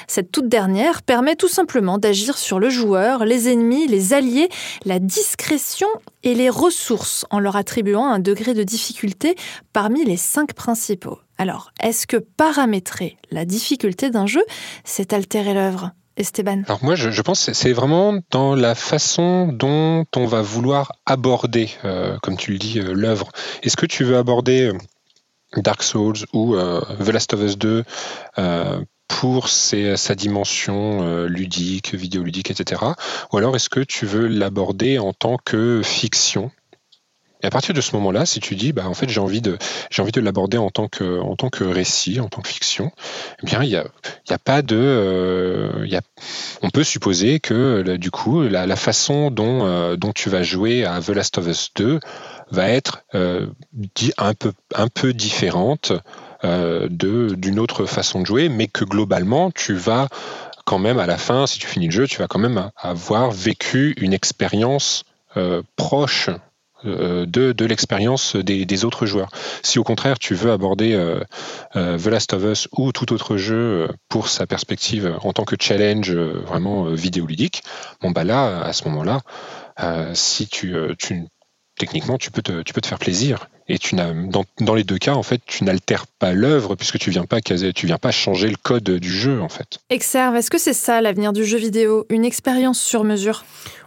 [0.08, 4.50] Cette toute dernière permet tout simplement d'agir sur le joueur, les ennemis, les alliés,
[4.86, 5.88] la discrétion
[6.24, 9.36] et les ressources en leur attribuant un degré de difficulté
[9.74, 11.20] parmi les cinq principaux.
[11.38, 14.44] Alors, est-ce que paramétrer la difficulté d'un jeu,
[14.84, 15.92] c'est altérer l'œuvre?
[16.68, 21.70] Alors moi, je, pense que c'est vraiment dans la façon dont on va vouloir aborder,
[21.86, 23.32] euh, comme tu le dis, euh, l'œuvre.
[23.64, 24.78] Est-ce que tu veux aborder euh,
[25.58, 27.84] Dark Souls ou The Last of Us 2
[29.08, 32.82] pour sa dimension ludique, vidéoludique, etc.
[33.34, 36.52] Ou alors est-ce que tu veux l'aborder en tant que fiction?
[37.44, 39.58] Et à partir de ce moment-là, si tu dis, bah, en fait, j'ai envie de,
[39.90, 42.92] j'ai envie de l'aborder en tant que, en tant que récit, en tant que fiction,
[43.42, 43.86] eh bien, il y a,
[44.72, 46.00] euh,
[46.62, 51.00] on peut supposer que, du coup, la, façon dont, euh, dont tu vas jouer à
[51.02, 52.00] The Last of Us 2
[52.52, 53.48] va être euh,
[54.18, 55.94] un peu, différente
[56.44, 60.08] d'une autre façon de jouer, mais que globalement, tu vas
[60.66, 63.32] quand même, à la fin, si tu finis le jeu, tu vas quand même avoir
[63.32, 65.04] vécu une expérience
[65.76, 66.30] proche
[66.84, 69.30] de, de l'expérience des, autres joueurs.
[69.64, 71.22] Si au contraire tu veux aborder euh,
[71.76, 75.56] euh, The Last of Us ou tout autre jeu pour sa perspective en tant que
[75.60, 77.64] challenge vraiment vidéoludique,
[78.02, 79.22] bon bah là, à ce moment-là,
[80.14, 80.76] si tu,
[81.78, 84.98] techniquement tu peux tu peux te faire plaisir et tu n'as dans, dans, les deux
[84.98, 88.50] cas en fait tu n'altères pas l'œuvre puisque tu viens pas tu viens pas changer
[88.50, 89.80] le code du jeu en fait.
[89.90, 93.44] Exerve, est-ce que c'est ça l'avenir du jeu vidéo, une expérience sur mesure?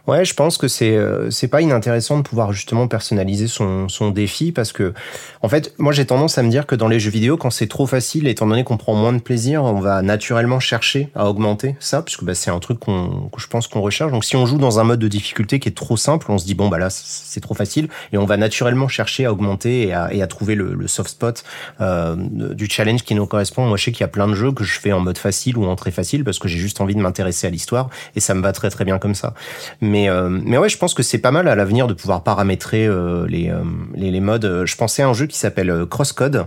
[0.07, 4.11] Ouais, je pense que c'est euh, c'est pas inintéressant de pouvoir justement personnaliser son, son
[4.11, 4.93] défi parce que
[5.41, 7.67] en fait, moi j'ai tendance à me dire que dans les jeux vidéo, quand c'est
[7.67, 11.75] trop facile, étant donné qu'on prend moins de plaisir, on va naturellement chercher à augmenter
[11.79, 14.11] ça puisque bah, c'est un truc qu'on que je pense qu'on recherche.
[14.11, 16.45] Donc si on joue dans un mode de difficulté qui est trop simple, on se
[16.45, 19.93] dit bon bah là c'est trop facile et on va naturellement chercher à augmenter et
[19.93, 21.43] à, trouver le, soft spot
[21.81, 23.65] euh, du challenge qui nous correspond.
[23.65, 25.57] Moi je sais qu'il y a plein de jeux que je fais en mode facile
[25.57, 28.33] ou en très facile parce que j'ai juste envie de m'intéresser à l'histoire et ça
[28.33, 29.33] me va très très bien comme ça.
[29.81, 32.85] Mais, euh, mais ouais, je pense que c'est pas mal à l'avenir de pouvoir paramétrer
[32.85, 33.51] euh, les,
[33.95, 34.63] les, modes.
[34.65, 36.45] Je pensais à un jeu qui s'appelle Crosscode,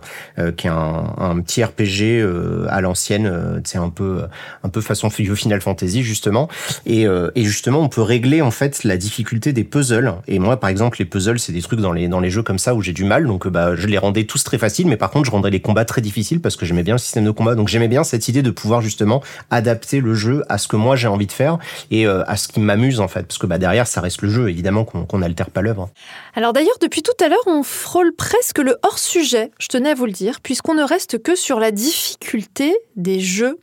[0.56, 2.26] qui est un, un petit RPG
[2.68, 4.22] à l'ancienne, c'est un peu
[4.62, 6.48] un peu façon Final Fantasy justement.
[6.86, 7.02] Et,
[7.34, 10.14] et justement, on peut régler en fait la difficulté des puzzles.
[10.26, 12.58] Et moi, par exemple, les puzzles, c'est des trucs dans les dans les jeux comme
[12.58, 15.10] ça où j'ai du mal, donc bah je les rendais tous très faciles, mais par
[15.10, 17.56] contre, je rendais les combats très difficiles parce que j'aimais bien le système de combat.
[17.56, 20.94] Donc j'aimais bien cette idée de pouvoir justement adapter le jeu à ce que moi
[20.94, 21.58] j'ai envie de faire
[21.90, 24.48] et à ce qui m'amuse en fait, parce que bah, derrière, ça reste le jeu,
[24.48, 25.90] évidemment, qu'on n'altère pas l'œuvre.
[26.34, 30.06] Alors d'ailleurs, depuis tout à l'heure, on frôle presque le hors-sujet, je tenais à vous
[30.06, 33.58] le dire, puisqu'on ne reste que sur la difficulté des jeux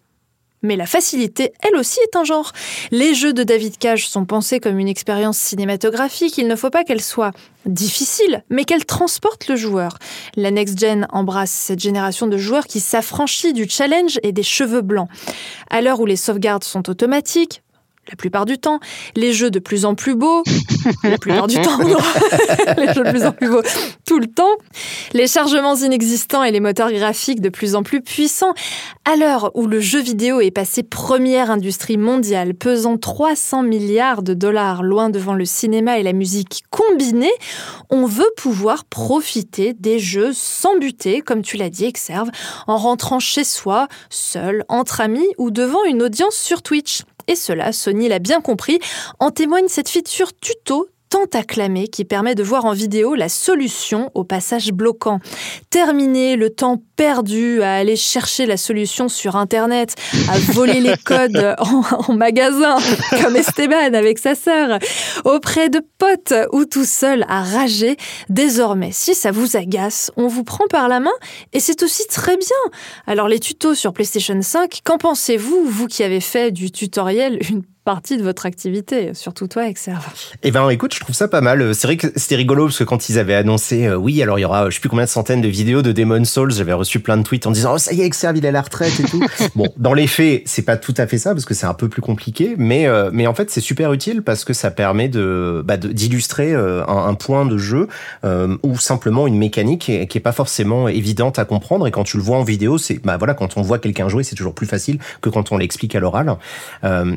[0.66, 2.52] mais la facilité, elle aussi, est un genre.
[2.92, 6.38] Les jeux de David Cage sont pensés comme une expérience cinématographique.
[6.38, 7.32] Il ne faut pas qu'elle soit
[7.66, 9.98] difficile, mais qu'elle transporte le joueur.
[10.36, 14.82] La Next Gen embrasse cette génération de joueurs qui s'affranchit du challenge et des cheveux
[14.82, 15.10] blancs.
[15.70, 17.62] À l'heure où les sauvegardes sont automatiques,
[18.10, 18.80] la plupart du temps,
[19.16, 20.44] les jeux de plus en plus beaux,
[21.04, 21.98] la plupart du temps, non,
[22.78, 23.62] les jeux de plus en plus beaux
[24.06, 24.56] tout le temps,
[25.14, 28.54] les chargements inexistants et les moteurs graphiques de plus en plus puissants.
[29.04, 34.34] À l'heure où le jeu vidéo est passé première industrie mondiale, pesant 300 milliards de
[34.34, 37.34] dollars loin devant le cinéma et la musique combinés,
[37.90, 42.30] on veut pouvoir profiter des jeux sans buter, comme tu l'as dit, Exerve,
[42.68, 47.04] en rentrant chez soi, seul, entre amis ou devant une audience sur Twitch.
[47.28, 48.80] Et cela, Sony l'a bien compris,
[49.20, 54.12] en témoigne cette feature tuto tant acclamé qui permet de voir en vidéo la solution
[54.14, 55.20] au passage bloquant.
[55.70, 59.96] Terminer le temps perdu à aller chercher la solution sur Internet,
[60.30, 62.78] à voler les codes en, magasin,
[63.22, 64.80] comme Esteban avec sa sœur,
[65.24, 67.98] auprès de potes ou tout seul à rager.
[68.30, 71.12] Désormais, si ça vous agace, on vous prend par la main
[71.54, 72.48] et c'est aussi très bien.
[73.08, 77.64] Alors les tutos sur PlayStation 5, qu'en pensez-vous, vous qui avez fait du tutoriel une
[77.86, 80.04] partie de votre activité, surtout toi, Exerve.
[80.42, 81.76] Eh ben, écoute, je trouve ça pas mal.
[81.76, 84.42] C'est vrai que c'était rigolo parce que quand ils avaient annoncé, euh, oui, alors il
[84.42, 87.00] y aura, je sais plus combien de centaines de vidéos de Demon Souls, j'avais reçu
[87.00, 89.00] plein de tweets en disant, oh, ça y est, Exerve, il est à la retraite
[89.00, 89.24] et tout.
[89.56, 91.88] bon, dans les faits, c'est pas tout à fait ça parce que c'est un peu
[91.88, 95.62] plus compliqué, mais, euh, mais en fait, c'est super utile parce que ça permet de,
[95.64, 97.88] bah, d'illustrer euh, un, un, point de jeu
[98.64, 102.04] ou simplement une mécanique qui est, qui est, pas forcément évidente à comprendre et quand
[102.04, 104.56] tu le vois en vidéo, c'est, bah voilà, quand on voit quelqu'un jouer, c'est toujours
[104.56, 106.36] plus facile que quand on l'explique à l'oral.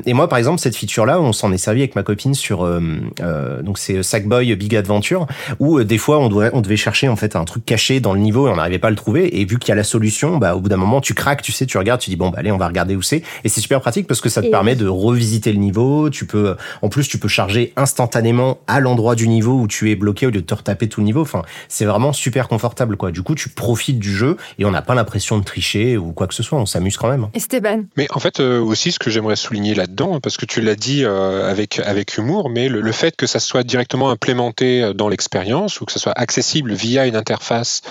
[0.05, 2.81] et moi, par exemple, cette feature-là, on s'en est servi avec ma copine sur euh,
[3.21, 5.25] euh, donc c'est Sackboy Big Adventure
[5.59, 8.13] où euh, des fois on devait on devait chercher en fait un truc caché dans
[8.13, 9.83] le niveau et on n'arrivait pas à le trouver et vu qu'il y a la
[9.83, 12.29] solution, bah au bout d'un moment tu craques, tu sais, tu regardes, tu dis bon
[12.29, 14.47] bah allez on va regarder où c'est et c'est super pratique parce que ça te
[14.47, 16.09] permet de revisiter le niveau.
[16.09, 19.95] Tu peux en plus tu peux charger instantanément à l'endroit du niveau où tu es
[19.95, 21.21] bloqué au lieu de te retaper tout le niveau.
[21.21, 23.11] Enfin c'est vraiment super confortable quoi.
[23.11, 26.27] Du coup tu profites du jeu et on n'a pas l'impression de tricher ou quoi
[26.27, 26.59] que ce soit.
[26.59, 27.27] On s'amuse quand même.
[27.33, 27.83] Esteban.
[27.97, 31.49] Mais en fait aussi ce que j'aimerais souligner là-dedans parce que tu l'as dit euh,
[31.49, 35.85] avec, avec humour, mais le, fait que ça soit directement implémenté euh, dans l'expérience ou
[35.85, 37.81] que ça soit accessible via une interface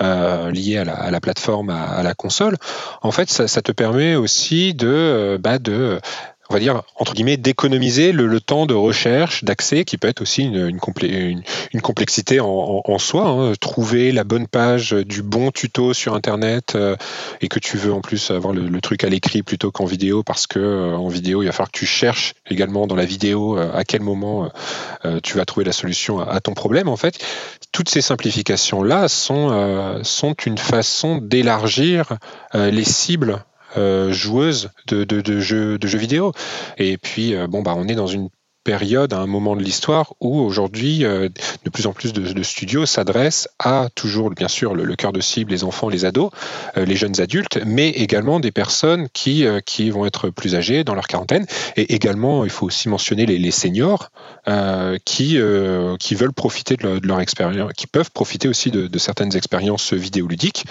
[0.00, 2.56] euh, liée à la, à la plateforme, à, la console,
[3.02, 6.00] en fait, ça, ça te permet aussi de, bah, de
[6.50, 10.42] on va dire, entre guillemets, d'économiser le, temps de recherche, d'accès, qui peut être aussi
[10.44, 10.78] une,
[11.80, 13.26] complexité en, soi.
[13.26, 13.52] Hein.
[13.60, 16.96] Trouver la bonne page du bon tuto sur Internet euh,
[17.40, 20.46] et que tu veux en plus avoir le, truc à l'écrit plutôt qu'en vidéo, parce
[20.46, 23.72] que euh, en vidéo, il va falloir que tu cherches également dans la vidéo euh,
[23.72, 24.50] à quel moment
[25.22, 26.88] tu vas trouver la solution à, ton problème.
[26.88, 27.18] En fait,
[27.72, 32.16] toutes ces simplifications-là sont, sont une façon d'élargir
[32.54, 33.38] les cibles euh,
[34.10, 36.32] joueuses de, de, de, jeux, de jeux vidéo.
[36.78, 38.28] Et puis, euh, bon, bah, on est dans une
[38.64, 41.28] période, à un moment de l'histoire où aujourd'hui, euh,
[41.64, 45.52] de plus en plus de, studios s'adressent à toujours, bien sûr, le, cœur de cible,
[45.52, 46.30] les enfants, les ados,
[46.76, 50.82] euh, les jeunes adultes, mais également des personnes qui, euh, qui vont être plus âgées
[50.82, 51.46] dans leur quarantaine.
[51.76, 54.10] Et également, il faut aussi mentionner les, seniors
[55.04, 55.38] qui,
[56.00, 60.64] qui veulent profiter de leur, expérience, qui peuvent profiter aussi de, certaines expériences vidéoludiques.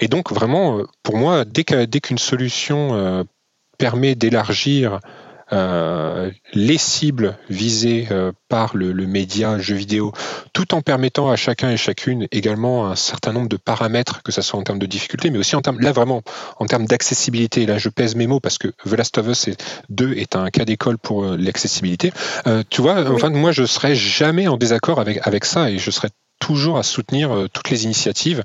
[0.00, 3.26] Et donc, vraiment, pour moi, dès qu'une solution
[3.78, 5.00] permet d'élargir
[5.52, 10.12] euh, les cibles visées euh, par le, média jeu vidéo,
[10.52, 14.40] tout en permettant à chacun et chacune également un certain nombre de paramètres, que ce
[14.40, 16.22] soit en termes de difficulté, mais aussi en termes, là vraiment,
[16.58, 17.66] en termes d'accessibilité.
[17.66, 19.50] Là, je pèse mes mots parce que The Last of Us
[19.90, 22.12] 2 est un cas d'école pour euh, l'accessibilité.
[22.70, 26.10] tu vois, enfin, moi, je serais jamais en désaccord avec, avec ça et je serais
[26.38, 28.42] toujours à soutenir toutes les initiatives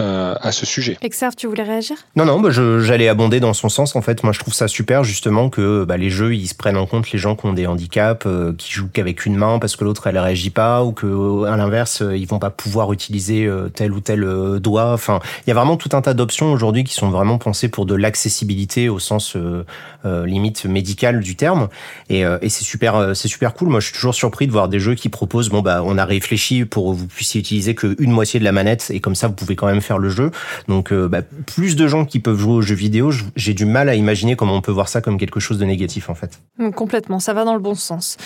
[0.00, 0.96] euh, à ce sujet.
[1.02, 1.96] Exerve, tu voulais réagir?
[2.16, 3.94] Non, non, bah, j'allais abonder dans son sens.
[3.94, 6.76] En fait, moi, je trouve ça super justement que bah, les jeux ils se prennent
[6.76, 9.76] en compte les gens qui ont des handicaps, euh, qui jouent qu'avec une main parce
[9.76, 13.48] que l'autre elle réagit pas, ou que à l'inverse euh, ils vont pas pouvoir utiliser
[13.74, 14.24] tel ou tel
[14.60, 14.92] doigt.
[14.92, 17.84] Enfin, il y a vraiment tout un tas d'options aujourd'hui qui sont vraiment pensées pour
[17.86, 19.36] de l'accessibilité au sens
[20.04, 21.68] limite médical du terme.
[22.08, 23.68] Et, et c'est super, c'est super cool.
[23.68, 26.04] Moi, je suis toujours surpris de voir des jeux qui proposent bon bah on a
[26.04, 29.34] réfléchi pour que vous puissiez utiliser qu'une moitié de la manette et comme ça vous
[29.34, 30.30] pouvez quand même faire le jeu.
[30.68, 33.88] Donc euh, bah, plus de gens qui peuvent jouer aux jeux vidéo, j'ai du mal
[33.88, 36.40] à imaginer comment on peut voir ça comme quelque chose de négatif en fait.
[36.58, 38.16] Mm, complètement, ça va dans le bon sens.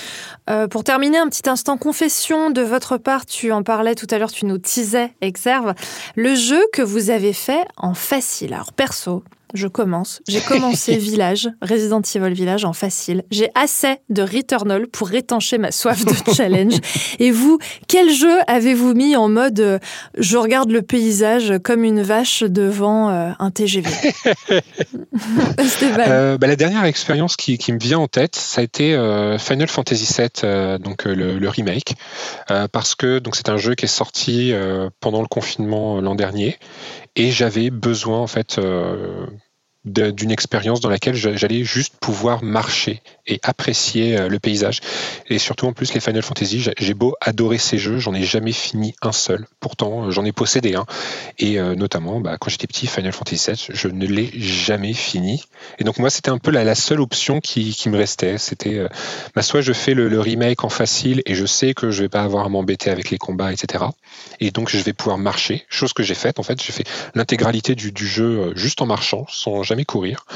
[0.50, 4.18] Euh, pour terminer, un petit instant confession de votre part, tu en parlais tout à
[4.18, 5.74] l'heure, tu nous teasais, Exerve,
[6.14, 8.54] le jeu que vous avez fait en facile.
[8.54, 9.24] Alors perso,
[9.56, 10.22] je commence.
[10.28, 13.24] J'ai commencé Village, Resident Evil Village en facile.
[13.30, 16.74] J'ai assez de Returnal pour étancher ma soif de challenge.
[17.18, 19.78] Et vous, quel jeu avez-vous mis en mode euh,
[20.16, 23.88] je regarde le paysage comme une vache devant euh, un TGV
[24.50, 28.96] euh, bah, La dernière expérience qui, me vient en tête, ça a été
[29.38, 31.94] Final Fantasy VII, donc le, remake,
[32.72, 34.52] parce que donc c'est un jeu qui est sorti
[35.00, 36.58] pendant le confinement l'an dernier
[37.14, 38.58] et j'avais besoin en fait
[39.86, 44.80] d'une expérience dans laquelle j'allais juste pouvoir marcher et apprécier euh, le paysage.
[45.28, 48.52] Et surtout en plus les Final Fantasy, j'ai beau adorer ces jeux, j'en ai jamais
[48.52, 49.46] fini un seul.
[49.60, 50.86] Pourtant j'en ai possédé un.
[51.38, 55.44] Et euh, notamment bah, quand j'étais petit, Final Fantasy VII, je ne l'ai jamais fini.
[55.78, 58.38] Et donc moi c'était un peu la, seule option qui, me restait.
[58.38, 58.88] C'était euh,
[59.34, 62.22] bah, soit je fais le, remake en facile et je sais que je vais pas
[62.22, 63.84] avoir à m'embêter avec les combats, etc.
[64.40, 66.60] Et donc je vais pouvoir marcher, chose que j'ai faite en fait.
[66.62, 66.84] J'ai fait
[67.14, 70.26] l'intégralité du, du, jeu juste en marchant, sans jamais courir.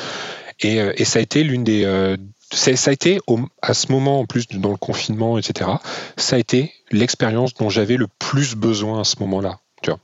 [0.61, 1.87] Et, et ça a été l'une des
[2.53, 3.21] ça a été
[3.63, 5.71] à ce moment en plus dans le confinement, etc.
[6.17, 9.59] Ça a été l'expérience dont j'avais le plus besoin à ce moment-là.
[9.83, 9.99] Tu vois.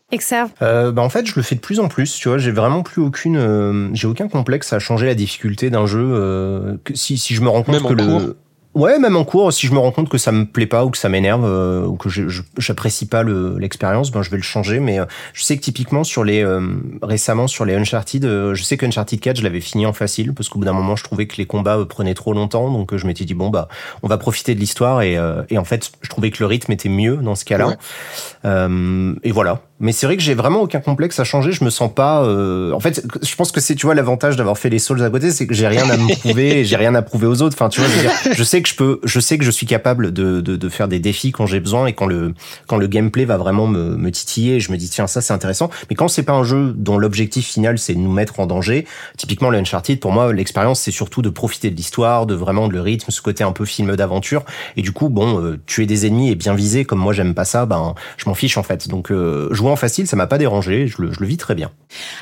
[0.63, 2.15] Euh, bah en fait, je le fais de plus en plus.
[2.15, 5.87] Tu vois, j'ai vraiment plus aucune, euh, j'ai aucun complexe à changer la difficulté d'un
[5.87, 6.01] jeu.
[6.03, 8.37] Euh, que si, si je me rends compte que le
[8.77, 10.91] Ouais, même en cours, si je me rends compte que ça me plaît pas ou
[10.91, 12.11] que ça m'énerve euh, ou que
[12.59, 14.81] j'apprécie pas l'expérience, ben je vais le changer.
[14.81, 16.61] Mais euh, je sais que typiquement sur les euh,
[17.01, 18.23] récemment sur les Uncharted,
[18.53, 21.05] je sais qu'Uncharted 4, je l'avais fini en facile parce qu'au bout d'un moment, je
[21.05, 23.69] trouvais que les combats prenaient trop longtemps, donc je m'étais dit bon bah
[24.03, 25.19] on va profiter de l'histoire et,
[25.49, 27.79] et en fait je trouvais que le rythme était mieux dans ce cas-là.
[28.45, 29.63] et voilà.
[29.79, 31.53] Mais c'est vrai que j'ai vraiment aucun complexe à changer.
[31.53, 32.25] Je me sens pas.
[32.25, 32.73] Euh...
[32.73, 35.31] En fait, je pense que c'est, tu vois, l'avantage d'avoir fait les Souls à côté,
[35.31, 37.55] c'est que j'ai rien à me prouver, j'ai rien à prouver aux autres.
[37.55, 37.91] Enfin, tu vois,
[38.33, 40.89] je, sais que je peux, je sais que je suis capable de, de, de faire
[40.89, 42.33] des défis quand j'ai besoin et quand le
[42.67, 44.61] quand le gameplay va vraiment me, me titiller.
[44.61, 45.71] Je me dis tiens, ça c'est intéressant.
[45.91, 48.87] Mais quand c'est pas un jeu dont l'objectif final c'est de nous mettre en danger,
[49.19, 52.73] typiquement le Uncharted, pour moi, l'expérience c'est surtout de profiter de l'histoire, de vraiment de
[52.73, 54.45] le rythme, ce côté un peu film d'aventure.
[54.77, 57.45] Et du coup, bon, euh, tuer des ennemis et bien viser, comme moi j'aime pas
[57.45, 58.89] ça, ben je m'en fiche en fait.
[58.89, 61.73] Donc euh, facile, ça m'a pas dérangé, je le, je le, vis très bien.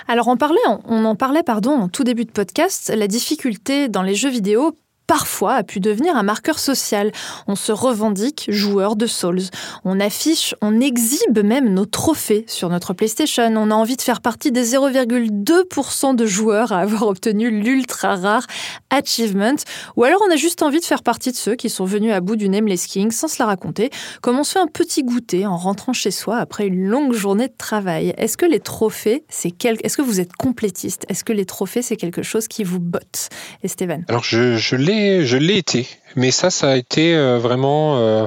[0.09, 4.03] Alors on, parlait, on en parlait pardon, en tout début de podcast, la difficulté dans
[4.03, 4.75] les jeux vidéo
[5.07, 7.13] parfois a pu devenir un marqueur social.
[7.47, 9.43] On se revendique joueur de Souls.
[9.85, 13.53] On affiche, on exhibe même nos trophées sur notre PlayStation.
[13.57, 18.47] On a envie de faire partie des 0,2% de joueurs à avoir obtenu l'ultra rare
[18.91, 19.57] achievement.
[19.97, 22.21] Ou alors on a juste envie de faire partie de ceux qui sont venus à
[22.21, 23.91] bout du Nameless King sans se la raconter,
[24.23, 27.49] comme on se fait un petit goûter en rentrant chez soi après une longue journée
[27.49, 28.15] de travail.
[28.17, 29.85] Est-ce que les trophées, c'est quelque...
[29.85, 31.05] Est-ce que vous êtes complétiste?
[31.09, 33.29] Est-ce que les trophées, c'est quelque chose qui vous botte?
[33.63, 34.77] Esteban Alors je, je
[35.25, 35.87] je l'ai été,
[36.17, 38.27] mais ça, ça a été euh, vraiment, euh,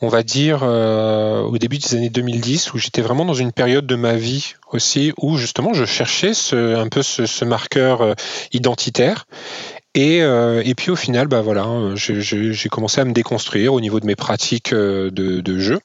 [0.00, 3.86] on va dire, euh, au début des années 2010, où j'étais vraiment dans une période
[3.86, 8.14] de ma vie aussi où justement je cherchais un peu ce, marqueur
[8.52, 9.26] identitaire.
[9.94, 10.22] Et,
[10.76, 14.72] puis au final, bah voilà, j'ai commencé à me déconstruire au niveau de mes pratiques
[14.72, 15.80] de, jeu.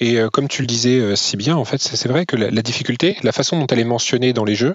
[0.00, 3.30] Et comme tu le disais si bien, en fait, c'est vrai que la, difficulté, la
[3.30, 4.74] façon dont elle est mentionnée dans les jeux,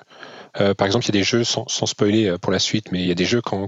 [0.59, 2.99] euh, par exemple, il y a des jeux, sans, spoiler euh, pour la suite, mais
[2.99, 3.67] il y a des jeux quand,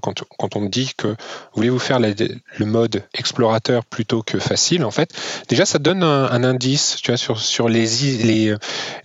[0.56, 1.16] on me dit que
[1.56, 5.12] voulez-vous faire le mode explorateur plutôt que facile, en fait,
[5.48, 6.98] déjà ça donne un, indice,
[7.38, 8.56] sur, les,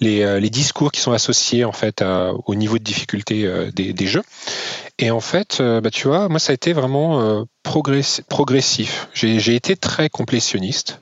[0.02, 4.24] euh, discours qui sont associés au niveau de difficulté des, des, jeux.
[4.98, 9.08] Et en fait, bah, tu vois, moi ça a été vraiment progressif.
[9.12, 11.00] J'ai été très complétionniste.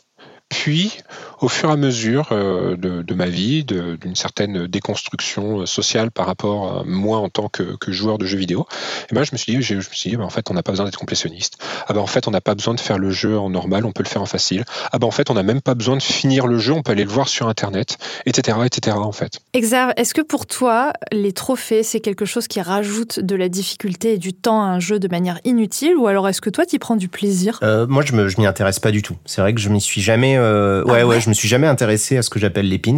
[0.49, 0.99] Puis,
[1.41, 6.27] au fur et à mesure euh, de, ma vie, d'une certaine déconstruction euh, sociale par
[6.27, 9.39] rapport à moi en tant que, joueur de jeux vidéo, et eh ben, je me
[9.39, 11.59] suis dit, je, me suis dit bah, en fait, on n'a pas besoin d'être complétionniste.
[11.87, 13.93] Ah ben, en fait, on n'a pas besoin de faire le jeu en normal, on
[13.93, 14.65] peut le faire en facile.
[14.93, 16.93] Ah ben, en fait, on n'a même pas besoin de finir le jeu, on peut
[16.93, 19.41] aller le voir sur Internet, etc., etc., en fait.
[19.53, 19.99] Exact.
[19.99, 24.19] Est-ce que pour toi, les trophées, c'est quelque chose qui rajoute de la difficulté et
[24.19, 26.97] du temps à un jeu de manière inutile, ou alors est-ce que toi, tu prends
[26.97, 27.59] du plaisir?
[27.63, 29.17] Euh, Moi, je ne m'y intéresse pas du tout.
[29.25, 31.67] C'est vrai que je m'y suis jamais euh, ouais, ah ouais, je me suis jamais
[31.67, 32.95] intéressé à ce que j'appelle les pins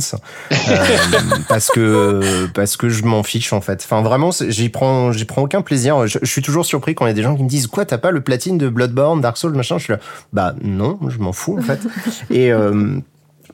[0.53, 0.55] euh,
[1.49, 3.81] parce que parce que je m'en fiche en fait.
[3.83, 6.07] Enfin vraiment, j'y prends j'y prends aucun plaisir.
[6.07, 7.97] Je, suis toujours surpris quand il y a des gens qui me disent quoi, t'as
[7.97, 9.79] pas le platine de Bloodborne, Dark Souls, machin?
[9.79, 9.99] Je suis là,
[10.35, 11.81] bah non, je m'en fous en fait.
[12.31, 12.99] Et euh,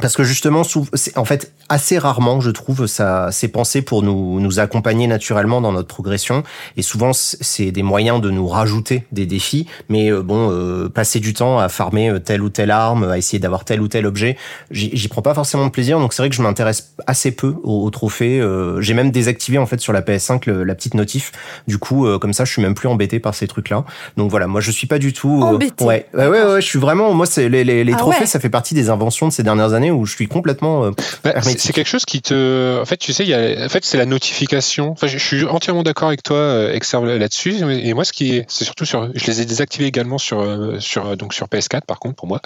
[0.00, 0.62] parce que justement,
[1.16, 5.72] en fait, assez rarement, je trouve, ça, c'est pensé pour nous, nous accompagner naturellement dans
[5.72, 6.42] notre progression.
[6.76, 9.66] Et souvent, c'est des moyens de nous rajouter des défis.
[9.88, 13.18] Mais euh, bon, euh, passer du temps à farmer euh, telle ou telle arme, à
[13.18, 14.36] essayer d'avoir tel ou tel objet,
[14.70, 15.98] j'y prends pas forcément de plaisir.
[16.00, 18.42] Donc c'est vrai que je m'intéresse assez peu aux, trophées.
[18.80, 21.32] J'ai même désactivé en fait sur la PS5 la petite notif.
[21.68, 23.84] Du coup, comme ça, je suis même plus embêté par ces trucs-là.
[24.16, 25.40] Donc voilà, moi je suis pas du tout.
[25.42, 25.84] Embêté.
[25.84, 27.12] Ouais, ouais, ouais, je suis vraiment.
[27.14, 29.72] Moi, c'est les, les, les ah trophées, ça fait partie des inventions de ces dernières
[29.72, 30.90] années où je suis complètement.
[31.22, 32.80] Bah, c'est quelque chose qui te.
[32.80, 33.64] En fait, tu sais, il y a...
[33.64, 34.90] en fait, c'est la notification.
[34.90, 37.56] Enfin, je suis entièrement d'accord avec toi, euh, là-dessus.
[37.82, 39.10] Et moi, ce qui est, c'est surtout sur.
[39.14, 42.40] Je les ai désactivés également sur, euh, sur, donc sur PS4, par contre, pour moi.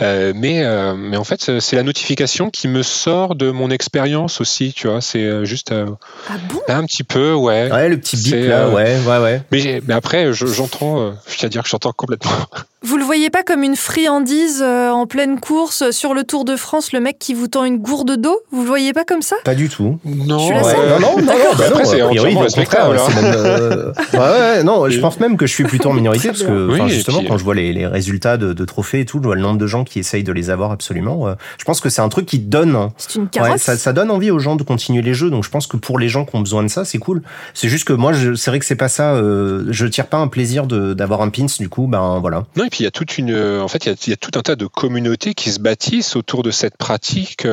[0.00, 4.40] Euh, mais, euh, mais en fait, c'est la notification qui me sort de mon expérience
[4.40, 5.00] aussi, tu vois.
[5.00, 5.72] C'est juste.
[5.72, 6.60] ah bon?
[6.68, 7.70] un petit peu, ouais.
[7.70, 9.42] Ouais, le petit bip là, ouais, ouais, ouais.
[9.50, 11.12] Mais, mais après, j'entends.
[11.28, 12.32] Je tiens à dire que j'entends complètement.
[12.82, 16.92] Vous le voyez pas comme une friandise en pleine course sur le Tour de France,
[16.92, 18.40] le mec qui vous tend une gourde d'eau?
[18.50, 19.36] Vous le voyez pas comme ça?
[19.44, 19.98] Pas du tout.
[20.04, 21.26] Non, je non, non, non, non,
[21.58, 22.96] bah non, c'est entièrement respectable.
[23.22, 23.92] Euh...
[24.14, 26.88] ouais, ouais, non, je pense même que je suis plutôt en minorité parce que oui,
[26.88, 27.28] justement, puis...
[27.28, 29.58] quand je vois les, les résultats de, de, trophées et tout, je vois le nombre
[29.58, 31.28] de gens qui essayent de les avoir absolument.
[31.28, 32.76] Euh, je pense que c'est un truc qui donne.
[32.76, 32.92] Hein.
[32.96, 33.52] C'est une carotte.
[33.52, 35.28] Ouais, ça, ça, donne envie aux gens de continuer les jeux.
[35.28, 37.22] Donc je pense que pour les gens qui ont besoin de ça, c'est cool.
[37.52, 39.14] C'est juste que moi, c'est vrai que c'est pas ça.
[39.14, 41.46] Euh, je tire pas un plaisir d'avoir un pins.
[41.58, 42.44] Du coup, ben voilà.
[42.56, 46.42] Non, et puis il y a tout un tas de communautés qui se bâtissent autour
[46.44, 47.46] de cette pratique.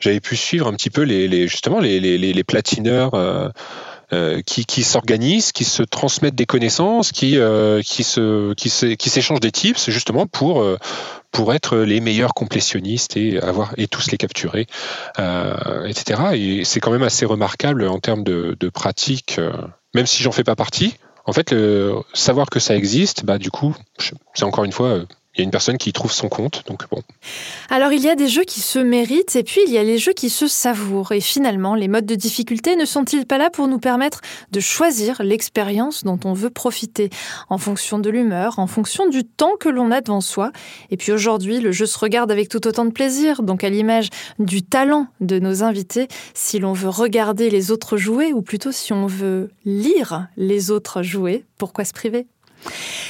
[0.00, 3.14] J'avais pu suivre un petit peu les, justement les, les, platineurs.
[4.12, 7.38] Euh, qui, qui s'organisent, qui se transmettent des connaissances, qui,
[8.04, 10.64] s'échangent des tips justement pour,
[11.32, 14.66] pour être les meilleurs complétionnistes et avoir et tous les capturer,
[15.16, 16.22] etc.
[16.34, 19.40] Et c'est quand même assez remarquable en termes de, de pratique,
[19.94, 20.94] même si j'en fais pas partie.
[21.26, 21.54] En fait,
[22.12, 23.74] savoir que ça existe, bah du coup,
[24.34, 25.04] c'est encore une fois
[25.34, 26.62] il y a une personne qui trouve son compte.
[26.66, 27.02] Donc bon.
[27.68, 29.98] Alors il y a des jeux qui se méritent et puis il y a les
[29.98, 31.12] jeux qui se savourent.
[31.12, 34.20] Et finalement, les modes de difficulté ne sont-ils pas là pour nous permettre
[34.52, 37.10] de choisir l'expérience dont on veut profiter
[37.48, 40.52] en fonction de l'humeur, en fonction du temps que l'on a devant soi?
[40.90, 44.10] Et puis aujourd'hui, le jeu se regarde avec tout autant de plaisir, donc à l'image
[44.38, 48.92] du talent de nos invités, si l'on veut regarder les autres jouer ou plutôt si
[48.92, 52.26] on veut lire les autres jouer, pourquoi se priver?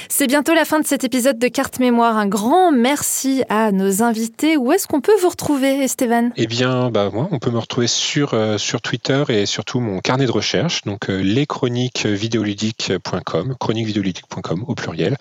[0.09, 2.17] C'est bientôt la fin de cet épisode de Carte Mémoire.
[2.17, 4.57] Un grand merci à nos invités.
[4.57, 6.29] Où est-ce qu'on peut vous retrouver, Esteban?
[6.35, 9.99] Eh bien, bah, moi, on peut me retrouver sur, euh, sur Twitter et surtout mon
[9.99, 15.15] carnet de recherche, donc euh, leschroniquesvidéoludiques.com, chroniquevidéoludique.com au pluriel.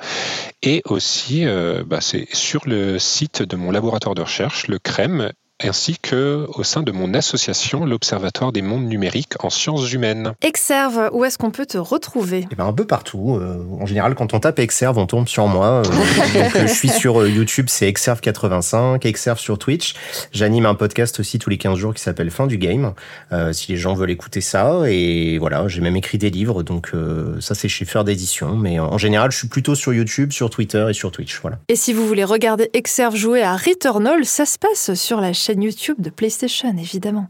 [0.63, 5.33] Et aussi, euh, bah, c'est sur le site de mon laboratoire de recherche, le CREM,
[5.63, 10.33] ainsi que au sein de mon association, l'Observatoire des mondes numériques en sciences humaines.
[10.43, 12.47] Exerve, où est-ce qu'on peut te retrouver?
[12.51, 13.39] Eh ben, Un peu partout.
[13.41, 15.67] Euh, en général, quand on tape Exerve, on tombe sur moi.
[15.67, 15.85] Euh,
[16.57, 19.95] euh, je suis sur YouTube, c'est Exerve85, Exerve sur Twitch.
[20.33, 22.93] J'anime un podcast aussi tous les 15 jours qui s'appelle Fin du Game,
[23.53, 24.83] si les gens veulent écouter ça.
[24.87, 26.93] Et voilà, j'ai même écrit des livres, donc
[27.41, 28.57] ça c'est chez Faire d'édition.
[28.57, 31.39] Mais en général, je suis plutôt sur YouTube, sur Twitter et sur Twitch.
[31.41, 31.59] Voilà.
[31.69, 35.44] Et si vous voulez regarder Exerve jouer à Returnal, ça se passe sur la chaîne
[35.53, 37.29] YouTube de PlayStation, évidemment.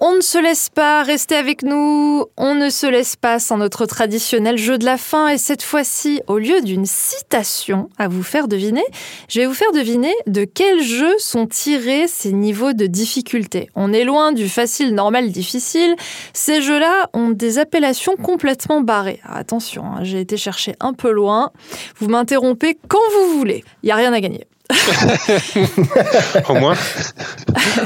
[0.00, 3.86] On ne se laisse pas, rester avec nous, on ne se laisse pas sans notre
[3.86, 8.48] traditionnel jeu de la fin et cette fois-ci, au lieu d'une citation à vous faire
[8.48, 8.82] deviner,
[9.28, 13.70] je vais vous faire deviner de quel jeu sont tirés ces niveaux de difficulté.
[13.76, 15.94] On est loin du facile, normal, difficile.
[16.32, 19.20] Ces jeux-là ont des appellations complètement barrées.
[19.24, 21.52] attention, hein, j'ai été chercher un peu loin.
[21.98, 23.62] Vous m'interrompez quand vous voulez.
[23.84, 24.44] Il n'y a rien à gagner.
[26.48, 26.74] Au moins.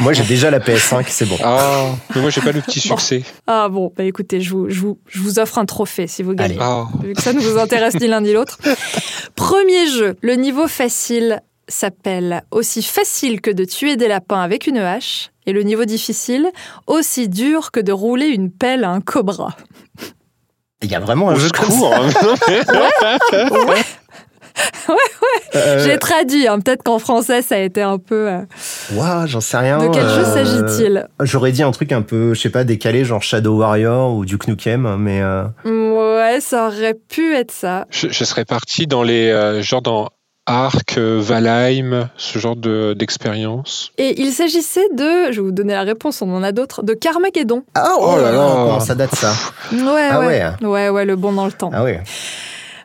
[0.01, 1.37] moi, j'ai déjà la PS5, c'est bon.
[1.43, 3.25] Ah, mais moi, j'ai pas le petit succès.
[3.47, 6.35] Ah bon, bah écoutez, je vous, je vous, je vous offre un trophée si vous
[6.35, 6.57] gagnez.
[6.61, 6.87] Ah.
[7.03, 8.59] Vu que ça ne vous intéresse ni l'un ni l'autre.
[9.35, 14.79] Premier jeu, le niveau facile s'appelle Aussi facile que de tuer des lapins avec une
[14.79, 16.49] hache, et le niveau difficile,
[16.87, 19.55] Aussi dur que de rouler une pelle à un cobra.
[20.81, 21.91] Il y a vraiment un jeu de cours.
[21.91, 23.67] ouais.
[23.69, 23.85] ouais,
[24.89, 24.95] ouais.
[25.55, 26.47] Euh, J'ai traduit.
[26.47, 26.61] Hein.
[26.61, 28.29] Peut-être qu'en français, ça a été un peu.
[28.29, 29.27] Euh...
[29.27, 29.79] j'en sais rien.
[29.79, 33.05] De quel jeu euh, s'agit-il J'aurais dit un truc un peu, je sais pas, décalé,
[33.05, 35.21] genre Shadow Warrior ou Duke Nukem, mais.
[35.23, 37.87] Euh, ouais, ça aurait pu être ça.
[37.91, 39.61] Je, serais parti dans les.
[39.63, 40.09] genre dans
[40.47, 43.93] Arc, Valheim, ce genre d'expérience.
[43.99, 46.95] Et il s'agissait de, je vais vous donner la réponse, on en a d'autres, de
[46.95, 47.65] Carmageddon.
[47.75, 49.33] Ah, oh, là là, ça date ça
[49.73, 50.43] Ouais, ah, ouais.
[50.63, 51.71] ouais, ouais, le bon dans le temps.
[51.75, 52.03] Ah ouais.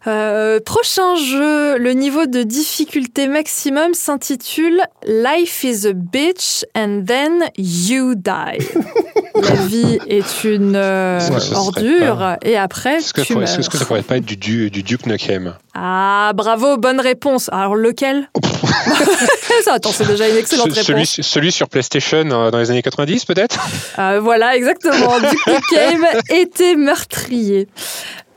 [0.06, 7.46] Euh, prochain jeu, le niveau de difficulté maximum s'intitule Life is a bitch and then
[7.58, 8.60] you die.
[9.36, 11.20] La vie est une euh,
[11.54, 13.44] ordure et après est-ce que, tu meurs.
[13.44, 17.50] Est-ce que ça pourrait pas être du, du, du Duke Nukem Ah, bravo, bonne réponse.
[17.52, 18.30] Alors lequel
[19.64, 20.86] ça, Attends, c'est déjà une excellente réponse.
[20.86, 23.60] Celui, celui, sur PlayStation euh, dans les années 90 peut-être
[24.22, 25.20] Voilà, exactement.
[25.20, 27.68] Duke Nukem était meurtrier.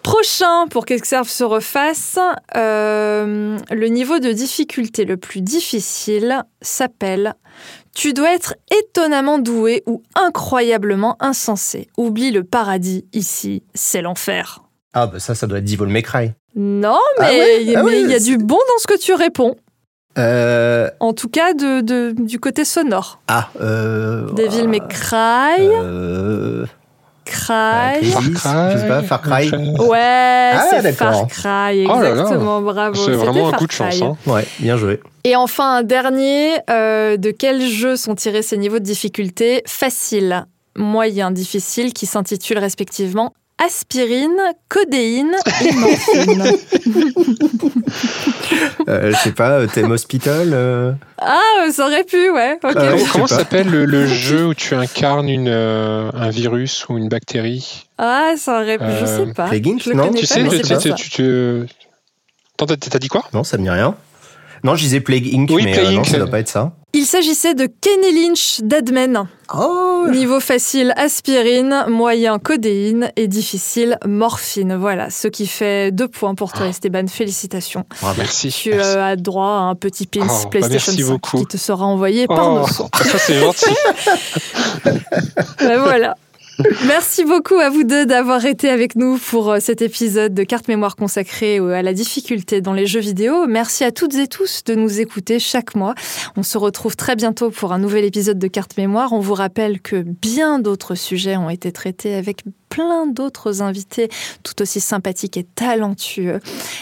[0.06, 2.16] Prochain, pour qu'Exerve se refasse,
[2.54, 7.34] euh, le niveau de difficulté le plus difficile s'appelle
[7.92, 11.88] Tu dois être étonnamment doué ou incroyablement insensé.
[11.96, 14.60] Oublie le paradis, ici, c'est l'enfer.
[14.94, 16.30] Ah, bah ça, ça doit être Devil May Cry.
[16.54, 19.56] Non, ah mais ah il y a du bon dans ce que tu réponds.
[20.18, 20.88] Euh...
[21.00, 23.18] En tout cas, de, du côté sonore.
[23.26, 24.30] Ah, euh...
[24.34, 25.66] Devil May Cry.
[25.66, 26.64] Euh...
[27.26, 28.04] Cry.
[28.04, 28.72] Far Cry.
[28.72, 29.50] Je sais pas, Far Cry.
[29.50, 32.94] Ouais, ah, c'est Far Cry, oh exactement, bravo.
[32.94, 34.00] C'est vraiment un coup de chance.
[34.00, 34.16] Hein.
[34.26, 35.00] Ouais, bien joué.
[35.24, 40.46] Et enfin, un dernier, euh, de quel jeu sont tirés ces niveaux de difficulté Facile,
[40.76, 44.38] moyen, difficile, qui s'intitulent respectivement aspirine,
[44.68, 46.42] codéine et morphine.
[48.88, 52.58] euh, je sais pas, euh, Thème Hospital euh Ah, ça aurait pu, ouais.
[53.12, 57.86] comment s'appelle le, jeu où tu incarnes une, un virus ou une bactérie?
[57.98, 59.48] Ah, ça aurait pu, je sais pas.
[59.48, 60.44] Plague je non, tu sais,
[60.94, 61.66] tu,
[62.56, 63.24] T'as dit quoi?
[63.32, 63.94] Non, ça me dit rien.
[64.66, 66.72] Non, je disais Plague Inc, mais Plague non, ça doit pas être ça.
[66.92, 69.28] Il s'agissait de Kenny Lynch Deadman.
[69.54, 74.74] Oh Niveau facile, aspirine, moyen, codéine et difficile, morphine.
[74.74, 76.70] Voilà, ce qui fait deux points pour toi, ah.
[76.70, 77.06] Esteban.
[77.06, 77.84] Félicitations.
[78.02, 78.48] Ah, merci.
[78.48, 82.52] Tu as droit à un petit pins oh, PlayStation 5 qui te sera envoyé par
[82.52, 82.66] oh, nos.
[82.66, 83.70] Ça, c'est gentil.
[85.60, 86.16] ben voilà.
[86.86, 90.68] Merci beaucoup à vous deux d'avoir été avec nous pour euh, cet épisode de carte
[90.68, 93.46] mémoire consacré à la difficulté dans les jeux vidéo.
[93.46, 95.94] Merci à toutes et tous de nous écouter chaque mois.
[96.36, 99.12] On se retrouve très bientôt pour un nouvel épisode de carte mémoire.
[99.12, 104.08] On vous rappelle que bien d'autres sujets ont été traités avec plein d'autres invités
[104.42, 106.40] tout aussi sympathiques et talentueux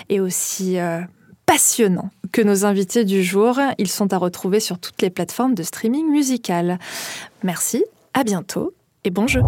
[0.09, 1.01] et aussi euh,
[1.47, 3.59] passionnants que nos invités du jour.
[3.79, 6.79] Ils sont à retrouver sur toutes les plateformes de streaming musical.
[7.43, 8.73] Merci, à bientôt
[9.05, 9.43] et bon jeu.